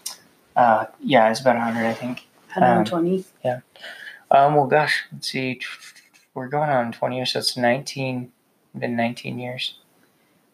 [0.55, 2.25] Uh, yeah, it's about hundred, I think.
[2.53, 3.25] 120?
[3.43, 3.61] Um,
[4.31, 5.59] well, gosh, let's see.
[6.33, 8.31] we're going on 20 years, so it's 19,
[8.77, 9.79] been 19 years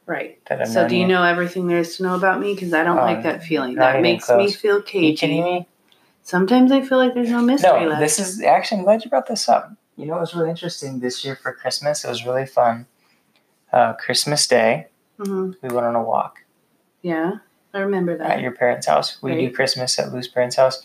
[0.08, 0.40] Right.
[0.66, 2.54] So do you know everything there is to know about me?
[2.54, 3.76] Because I don't Um, like that feeling.
[3.76, 4.56] That makes me close.
[4.58, 5.42] feel Are you kidding cagey.
[5.42, 5.68] me?
[6.24, 8.02] Sometimes I feel like there's no mystery No, left.
[8.02, 8.80] this is actually.
[8.80, 9.72] I'm glad you brought this up.
[9.96, 12.04] You know, it was really interesting this year for Christmas.
[12.04, 12.88] It was really fun.
[13.72, 15.52] Uh, Christmas Day, mm-hmm.
[15.66, 16.40] we went on a walk
[17.04, 17.36] Yeah,
[17.74, 18.32] I remember that.
[18.32, 19.22] at your parents' house.
[19.22, 20.84] We do Christmas at Lou's parents' house.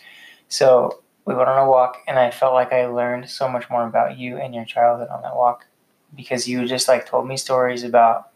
[0.48, 3.84] So we went on a walk, and I felt like I learned so much more
[3.84, 5.66] about you and your childhood on that walk
[6.14, 8.30] because you just like told me stories about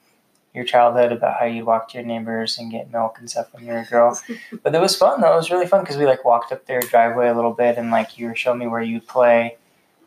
[0.53, 3.65] your childhood, about how you walked to your neighbors and get milk and stuff when
[3.65, 4.21] you were a girl.
[4.65, 5.33] But it was fun though.
[5.33, 7.93] It was really fun because we like walked up their driveway a little bit and
[7.93, 9.57] like you were showing me where you'd play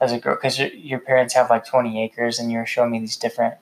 [0.01, 2.91] as a girl because your, your parents have like 20 acres and you were showing
[2.91, 3.55] me these different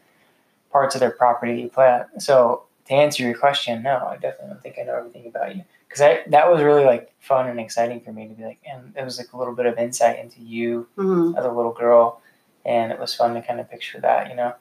[0.71, 2.19] parts of their property you play at.
[2.19, 5.63] So to answer your question, no, I definitely don't think I know everything about you
[5.91, 8.93] because I that was really like fun and exciting for me to be like, and
[8.95, 12.21] it was like a little bit of insight into you hmm as a little girl,
[12.65, 14.53] and it was fun to kind of picture that, you know.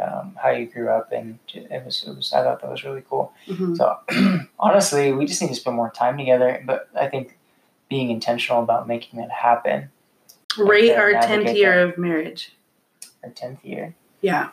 [0.00, 3.04] Um, how you grew up and it was, it was I thought that was really
[3.08, 3.32] cool.
[3.46, 3.96] hmm So
[4.58, 6.60] honestly, we just need to spend more time together.
[6.66, 7.38] But I think
[7.88, 9.90] being intentional about making that happen.
[10.58, 12.52] Rate our tenth year of marriage.
[13.22, 14.48] Our tenth year, Yeah.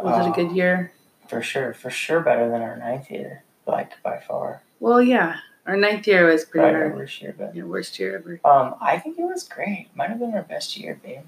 [0.00, 0.92] Was it a good year?
[1.26, 4.62] for sure, for sure, better than our ninth year, like by far.
[4.80, 5.36] Well, yeah.
[5.66, 6.96] Our ninth year was pretty Probably our hard.
[6.98, 8.40] worst year, but Yeah, worst year ever.
[8.44, 9.88] um, I think it was great.
[9.94, 11.20] Might have been our best year, babe.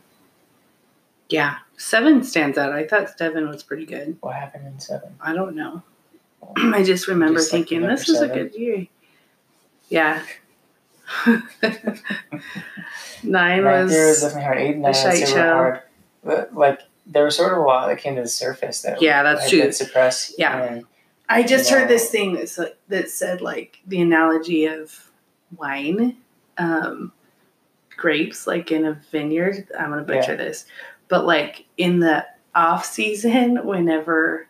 [1.28, 1.58] Yeah.
[1.76, 2.72] Seven stands out.
[2.72, 4.16] I thought seven was pretty good.
[4.20, 5.14] What happened in seven?
[5.20, 5.82] I don't know.
[6.56, 8.36] I just remember Just like thinking number this was a seven?
[8.48, 8.86] good year.
[9.90, 10.22] Yeah.
[13.22, 14.58] Nine Ninth was year was definitely hard.
[14.58, 15.52] Eight and nine, I'd shite say were show.
[15.54, 15.80] hard.
[16.24, 19.22] But like there was sort of a lot that came to the surface that Yeah,
[19.22, 19.60] that's true.
[19.62, 20.32] did suppress.
[20.38, 20.62] Yeah.
[20.62, 20.84] and
[21.30, 21.78] I just Yeah.
[21.80, 25.10] heard this thing that's like, that said like the analogy of
[25.56, 26.16] wine,
[26.58, 27.12] um,
[27.96, 29.68] grapes, like in a vineyard.
[29.78, 30.66] I'm gonna butcher this,
[31.08, 34.48] but like in the off season, whenever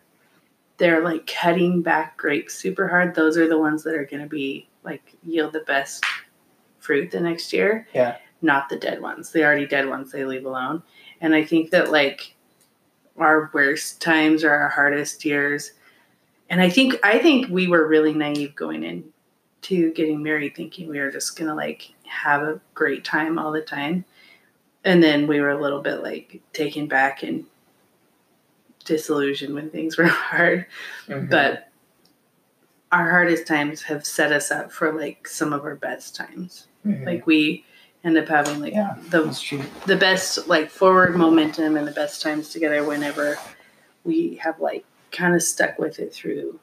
[0.77, 4.67] they're like cutting back grapes super hard, those are the ones that are gonna be
[4.83, 6.03] like yield the best
[6.79, 7.87] fruit the next year.
[7.93, 8.17] Yeah.
[8.41, 9.31] Not the dead ones.
[9.31, 10.81] The already dead ones they leave alone.
[11.21, 12.35] And I think that like
[13.17, 15.73] our worst times are our hardest years
[16.51, 20.99] and I think I think we were really naive going into getting married, thinking we
[20.99, 24.03] were just gonna like have a great time all the time,
[24.83, 27.45] and then we were a little bit like taken back and
[28.85, 30.65] disillusioned when things were hard.
[31.07, 31.29] Mhm.
[31.29, 31.69] But
[32.91, 36.67] our hardest times have set us up for like some of our best times.
[36.85, 37.05] Mhm.
[37.05, 37.63] Like we
[38.03, 38.95] end up having like Yeah.
[39.09, 39.23] the
[39.85, 43.37] the best like forward momentum and the best times together whenever
[44.03, 46.59] we have like kind of stuck with it through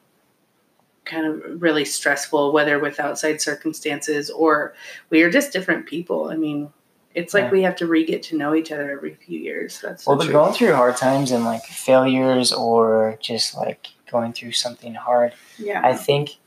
[1.05, 4.73] kind of really stressful whether with outside circumstances or
[5.09, 6.71] we are just different people i mean
[7.15, 7.51] it's like Yeah.
[7.51, 10.25] we have to re-get to know each other every few years that's Well, the but
[10.25, 10.33] truth.
[10.33, 15.81] going through hard times and like failures or just like going through something hard, yeah
[15.83, 16.37] I think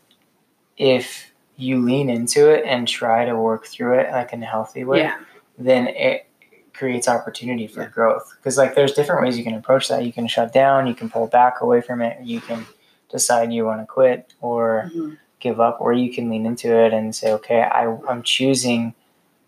[0.76, 4.84] if you lean into it and try to work through it like in a healthy
[4.84, 5.18] way, yeah
[5.58, 6.26] then it
[6.74, 7.88] creates opportunity for Yeah.
[7.88, 8.34] growth.
[8.36, 10.04] Because like there's different ways you can approach that.
[10.04, 12.66] You can shut down, you can pull back away from it, you can
[13.10, 15.18] decide you want to quit or Mhm.
[15.40, 18.94] give up, or you can lean into it and say, okay, I, I'm choosing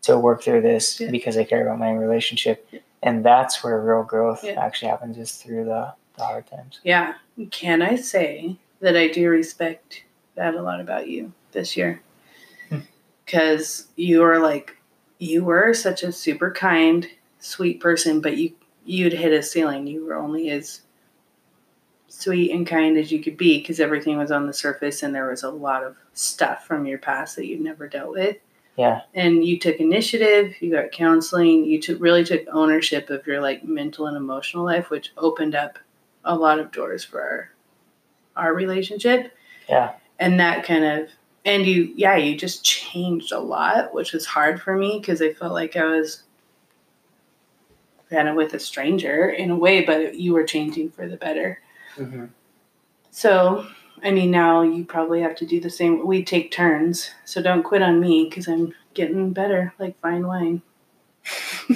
[0.03, 1.11] to work through this Yeah.
[1.11, 2.69] because I care about my relationship.
[3.03, 4.61] And that's where real growth Yeah.
[4.61, 6.81] actually happens is through the, the hard times.
[6.85, 7.15] yeah
[7.51, 10.05] can i say that i do respect
[10.37, 12.01] that a lot about you this year
[12.69, 12.79] Hmm.
[13.25, 14.77] because you are like
[15.18, 18.53] you were such a super kind sweet person but you
[18.85, 20.81] you'd hit a ceiling you were only as
[22.09, 25.29] sweet and kind as you could be because everything was on the surface and there
[25.29, 28.37] was a lot of stuff from your past that you'd never dealt with
[28.77, 29.03] Yeah.
[29.14, 33.64] and you took initiative you got counseling you took really took ownership of your like
[33.64, 35.79] mental and emotional life which opened up
[36.24, 37.50] a lot of doors for our
[38.37, 39.33] our relationship
[39.68, 39.92] Yeah.
[40.18, 41.09] and that kind of
[41.44, 45.33] and you yeah you just changed a lot which was hard for me because i
[45.33, 46.22] felt like i was
[48.11, 51.61] kind of with a stranger in a way but you were changing for the better
[51.96, 52.24] Mm-hmm.
[53.12, 53.64] so
[54.02, 57.62] i mean now you probably have to do the same we take turns so don't
[57.62, 60.61] quit on me because i'm getting better like fine wine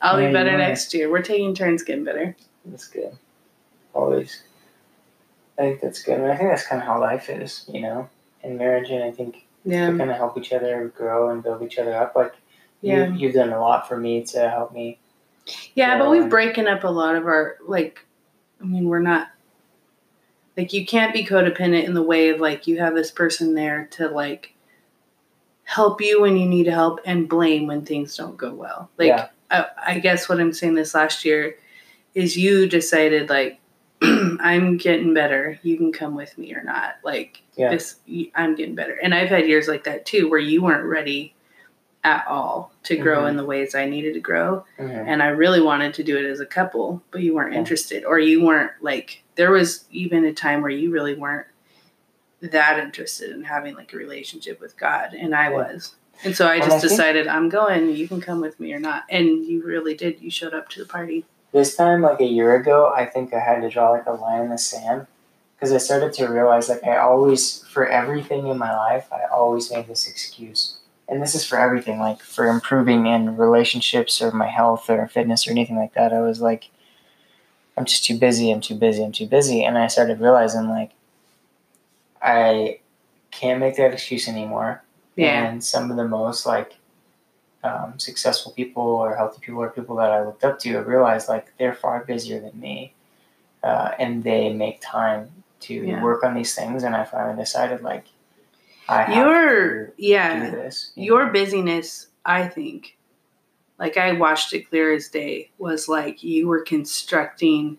[0.00, 3.16] i'll be better next year we're taking turns getting better That's good.
[3.92, 4.42] Always.
[5.58, 6.20] I think that's good.
[6.20, 8.08] I think that's kind of how life is, you know,
[8.42, 8.90] in marriage.
[8.90, 11.94] And I think yeah we kind of help each other grow and build each other
[11.94, 12.14] up.
[12.16, 12.34] Like,
[12.80, 14.98] yeah you, you've done a lot for me to help me.
[15.74, 18.04] Yeah, but we've broken up a lot of our like.
[18.60, 19.28] I mean, we're not
[20.56, 23.88] like you can't be codependent in the way of like you have this person there
[23.92, 24.54] to like
[25.64, 28.90] help you when you need help and blame when things don't go well.
[28.98, 29.28] Like Yeah.
[29.50, 31.56] I, I guess what I'm saying this last year
[32.14, 33.58] is you decided like
[34.40, 35.58] I'm getting better.
[35.62, 36.96] You can come with me or not.
[37.04, 37.70] Like Yeah.
[37.70, 37.96] this,
[38.34, 38.94] I'm getting better.
[38.94, 41.34] And I've had years like that too, where you weren't ready
[42.04, 43.28] at all to grow Mhm.
[43.30, 44.64] in the ways I needed to grow.
[44.78, 45.04] Mhm.
[45.06, 47.60] And I really wanted to do it as a couple, but you weren't Yeah.
[47.60, 49.22] interested, or you weren't like.
[49.36, 51.46] There was even a time where you really weren't
[52.40, 55.56] that interested in having like a relationship with God, and I Yeah.
[55.56, 55.94] was.
[56.24, 57.94] And so I just I think- decided I'm going.
[57.94, 59.04] You can come with me or not.
[59.08, 60.20] And you really did.
[60.20, 61.24] You showed up to the party.
[61.52, 64.42] This time, like a year ago, I think I had to draw like a line
[64.42, 65.06] in the sand
[65.54, 69.70] because I started to realize like I always, for everything in my life, I always
[69.70, 70.78] made this excuse.
[71.08, 75.46] And this is for everything, like for improving in relationships or my health or fitness
[75.46, 76.12] or anything like that.
[76.12, 76.70] I was like,
[77.76, 79.62] I'm just too busy, I'm too busy, I'm too busy.
[79.62, 80.92] And I started realizing like,
[82.22, 82.80] I
[83.30, 84.82] can't make that excuse anymore.
[85.16, 85.44] Yeah.
[85.44, 86.76] And some of the most like
[87.64, 91.28] um, successful people or healthy people or people that I looked up to, I realized
[91.28, 92.94] like they're far busier than me,
[93.62, 96.02] uh, and they make time to Yeah.
[96.02, 96.82] work on these things.
[96.82, 98.06] And I finally decided like
[98.88, 100.50] I have Your to yeah.
[100.50, 100.90] do this.
[100.96, 101.32] you your know?
[101.32, 102.96] busyness, I think,
[103.78, 107.78] like I watched it clear as day, was like you were constructing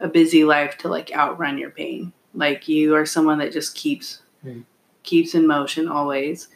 [0.00, 2.12] a busy life to like outrun your pain.
[2.34, 4.60] Like you are someone that just keeps Hmm.
[5.02, 6.48] keeps in motion always.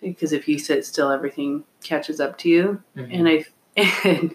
[0.00, 2.82] Because if you sit still, everything catches up to you.
[2.96, 3.18] Mhm.
[3.18, 3.44] And I
[4.08, 4.34] and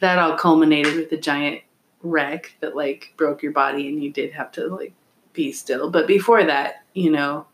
[0.00, 1.62] that all culminated with a giant
[2.02, 4.92] wreck that like broke your body and you did have to like
[5.32, 5.90] be still.
[5.90, 7.46] But before that, you know,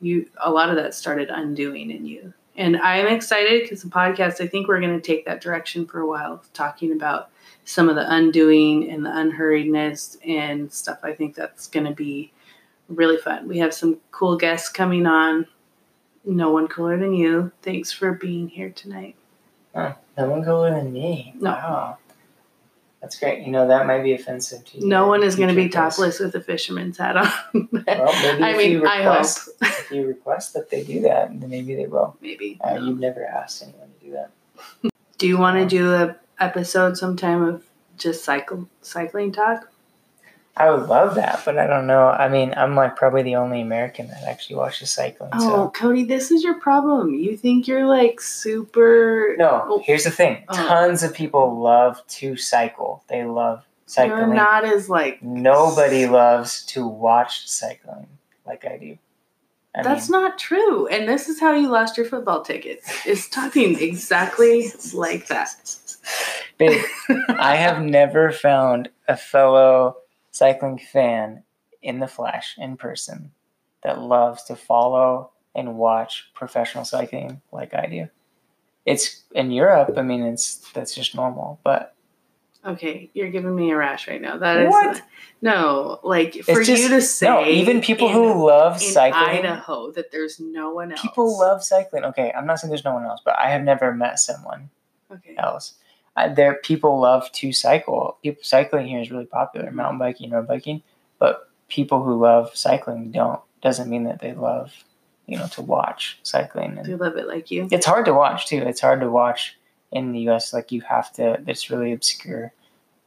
[0.00, 2.32] you a lot of that started undoing in you.
[2.56, 6.00] And I'm excited because the podcast, I think we're going to take that direction for
[6.00, 7.30] a while, talking about
[7.64, 10.98] some of the undoing and the unhurriedness and stuff.
[11.04, 12.32] I think that's going to be
[12.88, 13.46] really fun.
[13.46, 15.46] We have some cool guests coming on.
[16.24, 17.52] No one cooler than you.
[17.62, 19.16] Thanks for being here tonight.
[19.74, 21.34] no one cooler than me.
[21.38, 21.50] No.
[21.52, 21.98] Wow.
[23.00, 23.44] That's great.
[23.46, 24.88] You know that might be offensive to you.
[24.88, 27.28] No one is going to be topless with a fisherman's hat on.
[27.54, 27.86] Well, maybe
[28.42, 29.70] I if mean, you I request, hope.
[29.70, 32.16] if you request that they do that, then maybe they will.
[32.20, 32.58] Maybe.
[32.60, 34.30] Uh, You've never asked anyone to do that.
[35.16, 37.64] Do you want to do a episode sometime of
[37.96, 39.70] just cycle cycling talk?
[40.58, 42.08] I would love that, but I don't know.
[42.08, 45.30] I mean, I'm like probably the only American that actually watches cycling.
[45.32, 47.14] Oh, So Cody, this is your problem.
[47.14, 49.34] You think you're like super.
[49.38, 50.54] no, Oh, here's the thing: Oh.
[50.54, 53.04] tons of people love to cycle.
[53.08, 54.34] They love You're cycling.
[54.34, 55.22] not as like.
[55.22, 58.06] Nobody loves to watch cycling
[58.46, 58.98] like I do.
[59.74, 60.86] I That's mean, not true.
[60.88, 62.90] And this is how you lost your football tickets.
[63.06, 65.50] It's talking exactly like that.
[66.56, 66.82] babe.
[67.28, 69.98] I have never found a fellow
[70.42, 71.42] cycling fan
[71.82, 73.32] in the flesh, in person,
[73.82, 78.08] that loves to follow and watch professional cycling like I do.
[78.86, 79.94] It's in Europe.
[79.96, 81.58] I mean, it's that's just normal.
[81.64, 81.94] But
[82.66, 84.36] Okay, you're giving me a rash right now.
[84.36, 85.02] That is What?
[85.42, 89.44] no, like for just- you to say no, even people in- who love in cycling,
[89.46, 91.00] Idaho that there's no one else.
[91.00, 92.04] people love cycling.
[92.04, 94.70] Okay, I'm not saying there's no one else, but I have never met someone
[95.12, 95.34] Okay.
[95.38, 95.74] else.
[96.18, 98.18] I, there, people love to cycle.
[98.22, 100.82] People cycling here is really popular, mountain biking, road biking.
[101.18, 103.40] But people who love cycling don't.
[103.62, 104.72] Doesn't mean that they love,
[105.26, 106.78] you know, to watch cycling.
[106.78, 107.68] And you love it like you?
[107.70, 108.58] it's hard to watch too.
[108.58, 109.56] It's hard to watch
[109.92, 110.52] in the U.S.
[110.52, 111.42] Like you have to.
[111.46, 112.52] It's really obscure.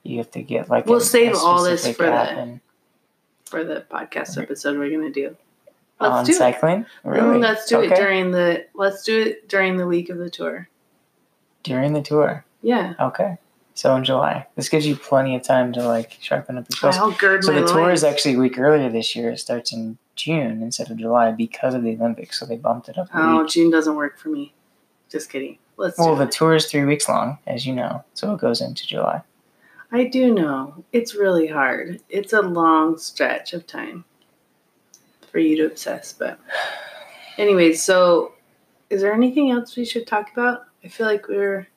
[0.03, 0.85] You have to get like.
[0.87, 2.59] We'll a- save a all this for the- and-
[3.45, 5.35] For the podcast episode we're gonna do.
[5.99, 6.35] Let's on do it.
[6.35, 6.81] cycling.
[6.83, 7.37] Mm, Really?
[7.39, 10.67] let's do it during the let's do it during the week of the tour.
[11.63, 12.43] during the tour.
[12.61, 12.93] Yeah.
[12.99, 13.37] Okay.
[13.73, 16.97] So in July, this gives you plenty of time to like sharpen up your skills.
[16.97, 19.31] I'll gird So the tour is actually a week earlier this year.
[19.31, 22.39] It starts in June instead of July because of the Olympics.
[22.39, 23.47] So they bumped it up a Oh.
[23.47, 24.53] June doesn't work for me.
[25.09, 25.57] Just kidding.
[25.77, 28.03] Let's Well, the tour is three weeks long, as you know.
[28.13, 29.23] So it goes into July.
[29.91, 30.83] I do know.
[30.91, 32.01] It's really hard.
[32.09, 34.05] It's a long stretch of time
[35.31, 36.39] for you to obsess, but
[37.37, 38.33] anyways, so
[38.89, 40.65] is there anything else we should talk about?
[40.83, 41.67] I feel like we're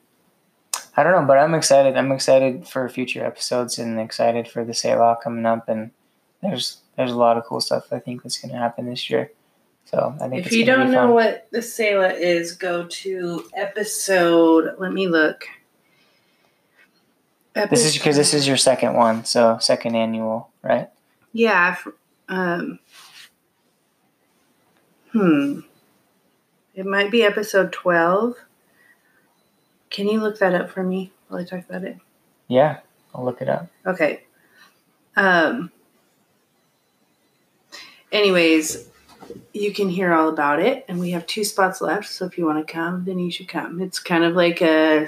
[0.96, 1.96] I don't know, but I'm excited.
[1.96, 5.68] I'm excited for future episodes and excited for the Selah coming up.
[5.68, 5.90] And
[6.42, 9.30] there's there's a lot of cool stuff I think that's going to happen this year.
[9.86, 14.76] So I think If you don't know what the Selah is, go to episode.
[14.78, 15.46] Let me look.
[17.54, 20.88] this is because this is your second one, so second annual, right?
[21.32, 21.76] yeah.
[22.28, 22.78] Um,
[25.12, 25.60] hmm.
[26.74, 28.36] It might be episode twelve.
[29.94, 31.96] Can you look that up for me while I talk about it?
[32.48, 32.80] Yeah,
[33.14, 33.68] I'll look it up.
[33.86, 34.24] Okay.
[35.14, 35.70] Um.
[38.10, 38.88] Anyways,
[39.52, 42.08] you can hear all about it, and we have two spots left.
[42.08, 43.80] So if you want to come, then you should come.
[43.80, 45.06] It's kind of like a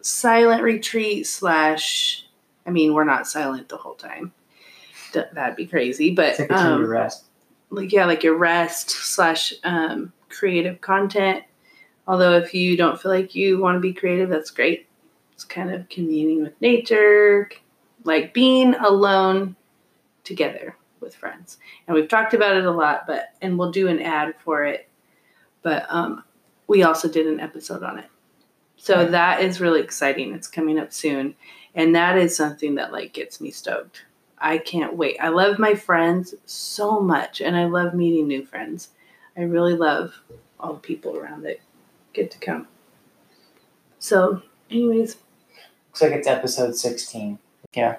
[0.00, 2.24] silent retreat slash.
[2.64, 4.32] I mean, we're not silent the whole time.
[5.12, 7.24] That'd be crazy, but Take a time to um, rest.
[7.70, 11.42] like yeah, like your rest slash um, creative content.
[12.10, 14.88] Although if you don't feel like you want to be creative, that's great.
[15.32, 17.48] It's kind of communing with nature,
[18.02, 19.54] like being alone
[20.24, 21.58] together with friends.
[21.86, 24.88] And we've talked about it a lot, but and we'll do an ad for it.
[25.62, 26.24] But um,
[26.66, 28.08] we also did an episode on it.
[28.76, 30.34] So that is really exciting.
[30.34, 31.36] It's coming up soon.
[31.76, 34.02] And that is something that like gets me stoked.
[34.36, 35.16] I can't wait.
[35.20, 38.88] I love my friends so much and I love meeting new friends.
[39.36, 40.12] I really love
[40.58, 41.60] all the people around that
[42.12, 42.66] get to come.
[43.98, 45.16] So, anyways,
[45.90, 47.38] Looks like it's episode 16.
[47.74, 47.96] Yeah.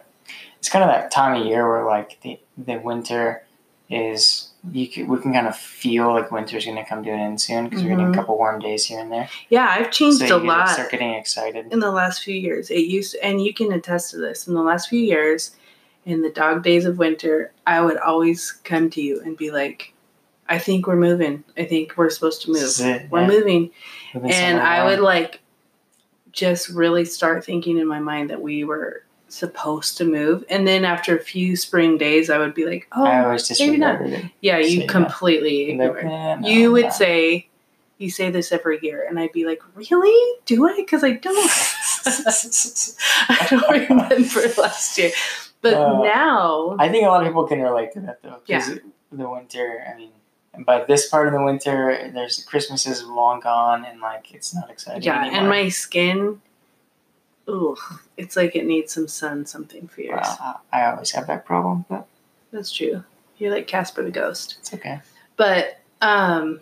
[0.60, 3.44] It's kind of that time of year where like the, the winter
[3.90, 7.20] is you can, we can kind of feel like winter's going to come to an
[7.20, 8.20] end soon because we're getting a mm-hmm.
[8.20, 9.28] couple warm days here and there.
[9.50, 10.70] yeah, I've changed so a lot.
[10.70, 11.74] start getting excited.
[11.74, 12.70] in the last few years.
[12.70, 14.48] It used, and you can attest to this.
[14.48, 15.56] In the last few years,
[16.06, 19.94] in the dog days of winter, I would always come to you and be like,
[20.50, 21.44] "I think we're moving.
[21.58, 22.80] I think we're supposed to move.
[22.80, 23.28] It, We're yeah.
[23.28, 23.72] moving."
[24.14, 25.42] We've And I would like
[26.32, 30.44] just really start thinking in my mind that we were supposed to move.
[30.50, 33.78] And then after a few spring days, I would be like, "Oh, I always maybe
[33.78, 34.02] not."
[34.42, 37.48] yeah." You completely "Eh, no, you would no." say.
[37.98, 40.40] You say this every year, and I'd be like, "Really?
[40.46, 40.74] Do I?
[40.76, 41.52] Because I don't."
[43.30, 45.12] I don't remember last year.
[45.62, 48.40] But Uh, now, I think a lot of people can relate to that though.
[48.50, 48.80] 'cause
[49.12, 50.10] The winter, I mean,
[50.60, 54.70] by this part of the winter, there's Christmas is long gone and like it's not
[54.70, 55.04] exciting.
[55.04, 55.40] yeah, anymore.
[55.40, 56.42] and my skin,
[57.50, 57.78] ooh,
[58.18, 60.28] it's like it needs some sun, something fierce.
[60.40, 62.08] Well, I, I always have that problem, but
[62.52, 63.04] That's true.
[63.38, 64.58] You're like Casper the Ghost.
[64.60, 65.00] it's okay.
[65.38, 66.60] But um,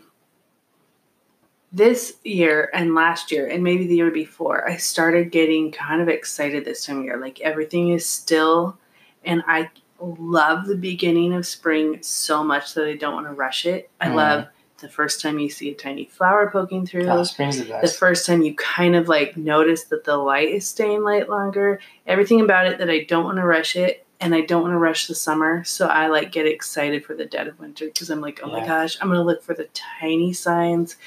[1.72, 6.08] this year and last year, and maybe the year before, I started getting kind of
[6.08, 7.18] excited this time of year.
[7.18, 8.78] Like everything is still,
[9.26, 9.70] and I
[10.02, 13.89] love the beginning of spring so much that I don't want to rush it.
[14.00, 14.16] I Mhm.
[14.16, 14.47] love
[14.80, 17.10] the first time you see a tiny flower poking through.
[17.10, 20.68] Oh, spring's the the first time you kind of like notice that the light is
[20.68, 21.80] staying light longer.
[22.08, 24.78] Everything about it that I don't want to rush it and I don't want to
[24.78, 25.64] rush the summer.
[25.64, 28.66] So I like get excited for the dead of winter because I'm like, oh my
[28.66, 30.97] gosh, I'm going to look for the tiny signs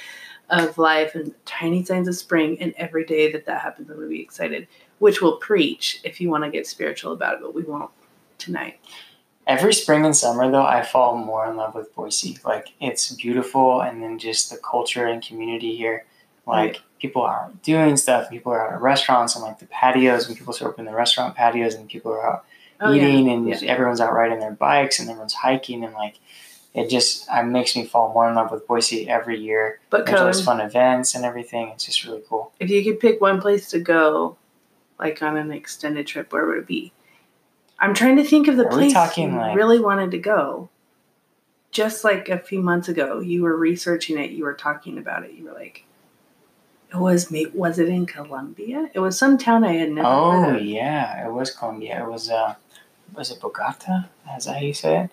[0.50, 2.58] of life and tiny signs of spring.
[2.60, 4.66] And every day that that happens, I'm going to be excited,
[4.98, 7.90] which we'll preach if you want to get spiritual about it, but we won't
[8.44, 8.78] tonight.
[9.46, 12.38] Every spring and summer, though, I fall more in love with Boise.
[12.44, 16.04] Like it's beautiful, and then just the culture and community here.
[16.46, 18.30] Like people are doing stuff.
[18.30, 21.74] People are out at restaurants and like the patios, and people open the restaurant patios,
[21.74, 22.44] and people are out
[22.80, 23.02] Oh, yeah.
[23.06, 23.58] eating, and Yeah.
[23.70, 26.18] everyone's out riding their bikes, and everyone's hiking, and like
[26.74, 29.80] it just it makes me fall more in love with Boise every year.
[29.90, 31.68] But There's always Cohen, fun events and everything.
[31.70, 32.52] It's just really cool.
[32.60, 34.36] if you could pick one place to go,
[35.00, 36.92] like on an extended trip, where would it be?
[37.82, 40.70] I'm trying to think of the Are place talking, you like- really wanted to go.
[41.72, 44.30] Just like a few months ago, you were researching it.
[44.30, 45.32] You were talking about it.
[45.32, 45.84] You were like,
[46.92, 47.46] "It was me.
[47.54, 48.90] Was it in Colombia?
[48.92, 52.04] It was some town I had never Oh heard of." yeah, it was Colombia.
[52.04, 52.54] It was uh,
[53.14, 54.04] was it Bogota?
[54.36, 55.10] Is that how you say it?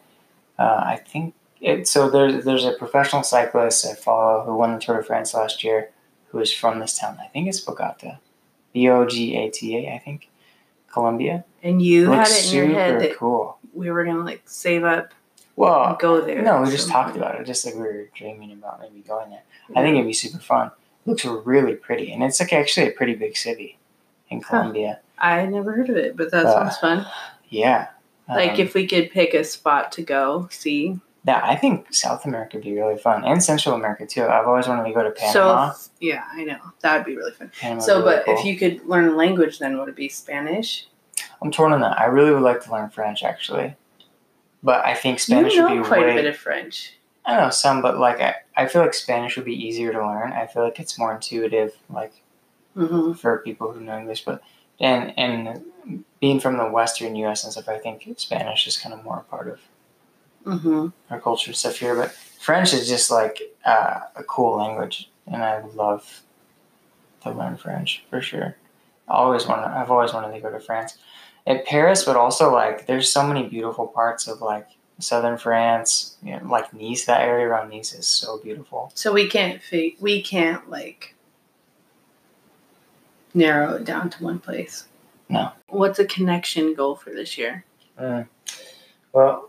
[0.59, 1.87] Uh, I think it.
[1.87, 5.63] So there's there's a professional cyclist I follow who won the Tour de France last
[5.63, 5.89] year,
[6.27, 7.17] who is from this town.
[7.23, 8.17] I think it's Bogota,
[8.73, 9.93] B O G A T A.
[9.95, 10.29] I think,
[10.91, 11.45] Colombia.
[11.63, 13.57] And you had it in your head that cool.
[13.73, 15.13] we were gonna like save up
[15.55, 16.41] Well, and go there.
[16.41, 19.29] no, we just So- talked about it, just like we were dreaming about maybe going
[19.29, 19.43] there.
[19.75, 20.71] I think it'd be super fun.
[21.05, 23.79] looks really pretty, and it's like actually a pretty big city
[24.29, 24.49] in Huh.
[24.49, 24.99] Colombia.
[25.17, 27.05] I had never heard of it, but that Uh, sounds fun.
[27.49, 27.87] Yeah.
[28.27, 30.99] Like Um, if we could pick a spot to go see.
[31.25, 34.23] Yeah, I think South America would be really fun, and Central America too.
[34.23, 35.71] I've always wanted to go to Panama.
[35.73, 37.51] So yeah, I know that'd be really fun.
[37.59, 38.37] Panama's So, really but cool.
[38.39, 40.87] if you could learn a language, then would it be Spanish?
[41.41, 41.99] I'm torn on that.
[41.99, 43.75] I really would like to learn French actually,
[44.63, 46.11] but I think Spanish you know would be quite way.
[46.11, 46.93] a bit of French.
[47.25, 49.99] I don't know some, but like I, I feel like Spanish would be easier to
[49.99, 50.31] learn.
[50.31, 52.13] I feel like it's more intuitive, like
[52.75, 54.23] hmm for people who know English.
[54.23, 54.41] But
[54.79, 57.43] and and being from the Western U.S.
[57.43, 59.59] and stuff, I think Spanish is kind of more a part of
[60.43, 61.95] hmm our culture and stuff here.
[61.95, 66.21] But French is just like uh, a cool language, and I love
[67.23, 68.55] to learn French for sure.
[69.07, 69.65] I always want.
[69.65, 70.97] I've always wanted to go to France,
[71.47, 74.67] at Paris, but also like there's so many beautiful parts of like
[74.99, 77.05] southern France, you know, like Nice.
[77.05, 78.91] That area around Nice is so beautiful.
[78.93, 79.61] So we can't
[79.99, 81.15] we can't like
[83.33, 84.87] narrow it down to one place.
[85.27, 85.51] No.
[85.67, 87.65] What's a connection goal for this year?
[89.11, 89.48] Well,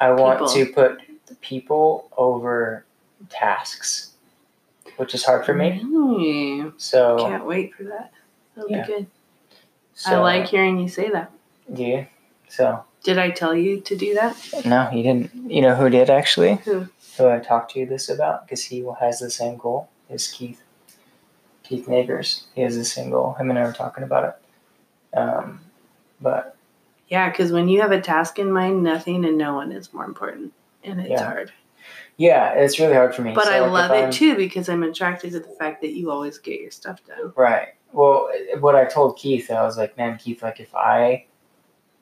[0.00, 0.48] I want People.
[0.48, 2.84] to put the people over
[3.28, 4.12] tasks,
[4.96, 5.80] which is hard for me.
[5.84, 6.72] Really?
[6.76, 8.12] So Can't wait for that.
[8.54, 8.86] That'll Yeah.
[8.86, 9.06] be good.
[10.06, 11.30] I like hearing you say that.
[11.72, 12.06] Do you?
[12.48, 14.36] So Did I tell you to do that?
[14.64, 15.50] no, you didn't.
[15.50, 16.54] You know who did actually?
[16.64, 16.88] Who?
[17.16, 18.44] Who I talked to you this about?
[18.46, 19.88] Because he has the same goal.
[20.10, 20.62] Is Keith.
[21.62, 22.42] Keith Nagers.
[22.54, 23.34] He has the same goal.
[23.34, 24.36] Him and I were talking about
[25.14, 25.16] it.
[25.18, 25.60] Um,
[26.20, 26.53] but
[27.08, 30.04] Yeah, because when you have a task in mind, nothing and no one is more
[30.04, 30.52] important,
[30.82, 31.24] and it's Yeah.
[31.24, 31.52] hard.
[32.16, 33.34] yeah, it's really hard for me.
[33.34, 35.90] But So, I like, love I'm- it too because I'm attracted to the fact that
[35.92, 37.32] you always get your stuff done.
[37.36, 37.68] Right.
[37.92, 38.30] Well,
[38.60, 41.26] what I told Keith, I was like, man, Keith, like if I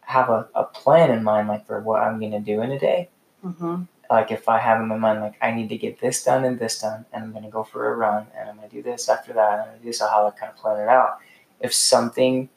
[0.02, 3.08] have a, a plan in mind, like for what I'm gonna do in a day,
[3.42, 6.44] hmm like if I have in my mind, like I need to get this done
[6.44, 9.08] and this done, and I'm gonna go for a run, and I'm gonna do this
[9.08, 11.18] after that, and I'm gonna do this, how I kind of plan it out.
[11.60, 12.50] If something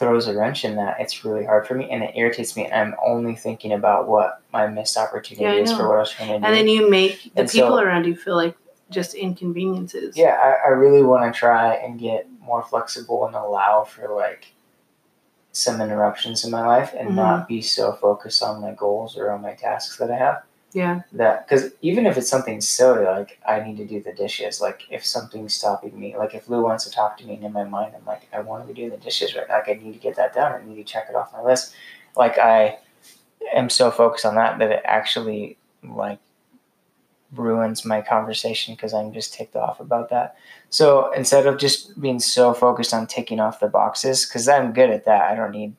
[0.00, 2.94] throws a wrench in that, it's really hard for me, and it irritates me, I'm
[3.06, 6.38] only thinking about what my missed opportunity Yeah, is for what I was trying to
[6.38, 6.44] do.
[6.46, 8.56] And then you make the And so- people around you feel like
[8.88, 10.16] just inconveniences.
[10.16, 14.46] yeah, I, I really want to try and get more flexible and allow for like
[15.52, 17.14] some interruptions in my life and Mhm.
[17.16, 20.42] not be so focused on my goals or on my tasks that I have.
[20.72, 21.02] Yeah.
[21.12, 24.82] That because even if it's something silly, like I need to do the dishes, like
[24.90, 27.64] if something's stopping me, like if Lou wants to talk to me and in my
[27.64, 29.56] mind, I'm like, I want to be doing the dishes right now.
[29.56, 30.52] Like I need to get that done.
[30.52, 31.74] I need to check it off my list.
[32.16, 32.78] Like I
[33.52, 36.18] am so focused on that that it actually like
[37.32, 40.36] ruins my conversation because I'm just ticked off about that.
[40.68, 44.90] So instead of just being so focused on ticking off the boxes, because I'm good
[44.90, 45.74] at that, I don't need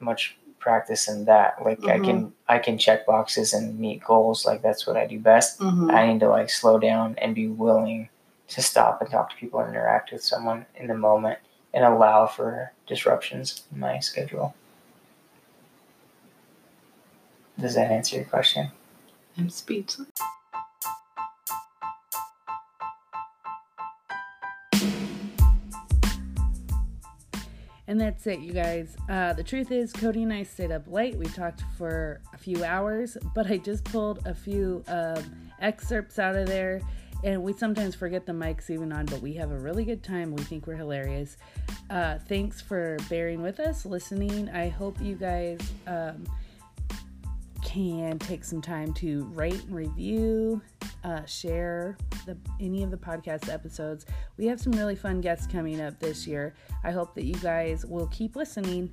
[0.00, 1.62] much practice in that.
[1.64, 4.46] Like I can I can check boxes and meet goals.
[4.46, 5.60] Like that's what I do best.
[5.60, 8.08] hmm I need to like slow down and be willing
[8.48, 11.38] to stop and talk to people and interact with someone in the moment
[11.74, 14.54] and allow for disruptions in my schedule.
[17.60, 18.70] Does that answer your question?
[19.38, 20.08] I'm speechless.
[27.94, 28.96] And that's it, you guys.
[29.08, 31.14] Uh, the truth is, Cody and I stayed up late.
[31.14, 35.22] We talked for a few hours, but I just pulled a few um,
[35.60, 36.80] excerpts out of there.
[37.22, 40.34] And we sometimes forget the mic's even on, but we have a really good time.
[40.34, 41.36] We think we're hilarious.
[41.88, 44.48] Uh, thanks for bearing with us, listening.
[44.48, 46.24] I hope you guys um,
[47.74, 50.62] can take some time to rate and review,
[51.02, 54.06] uh, share the, any of the podcast episodes.
[54.36, 56.54] We have some really fun guests coming up this year.
[56.84, 58.92] I hope that you guys will keep listening.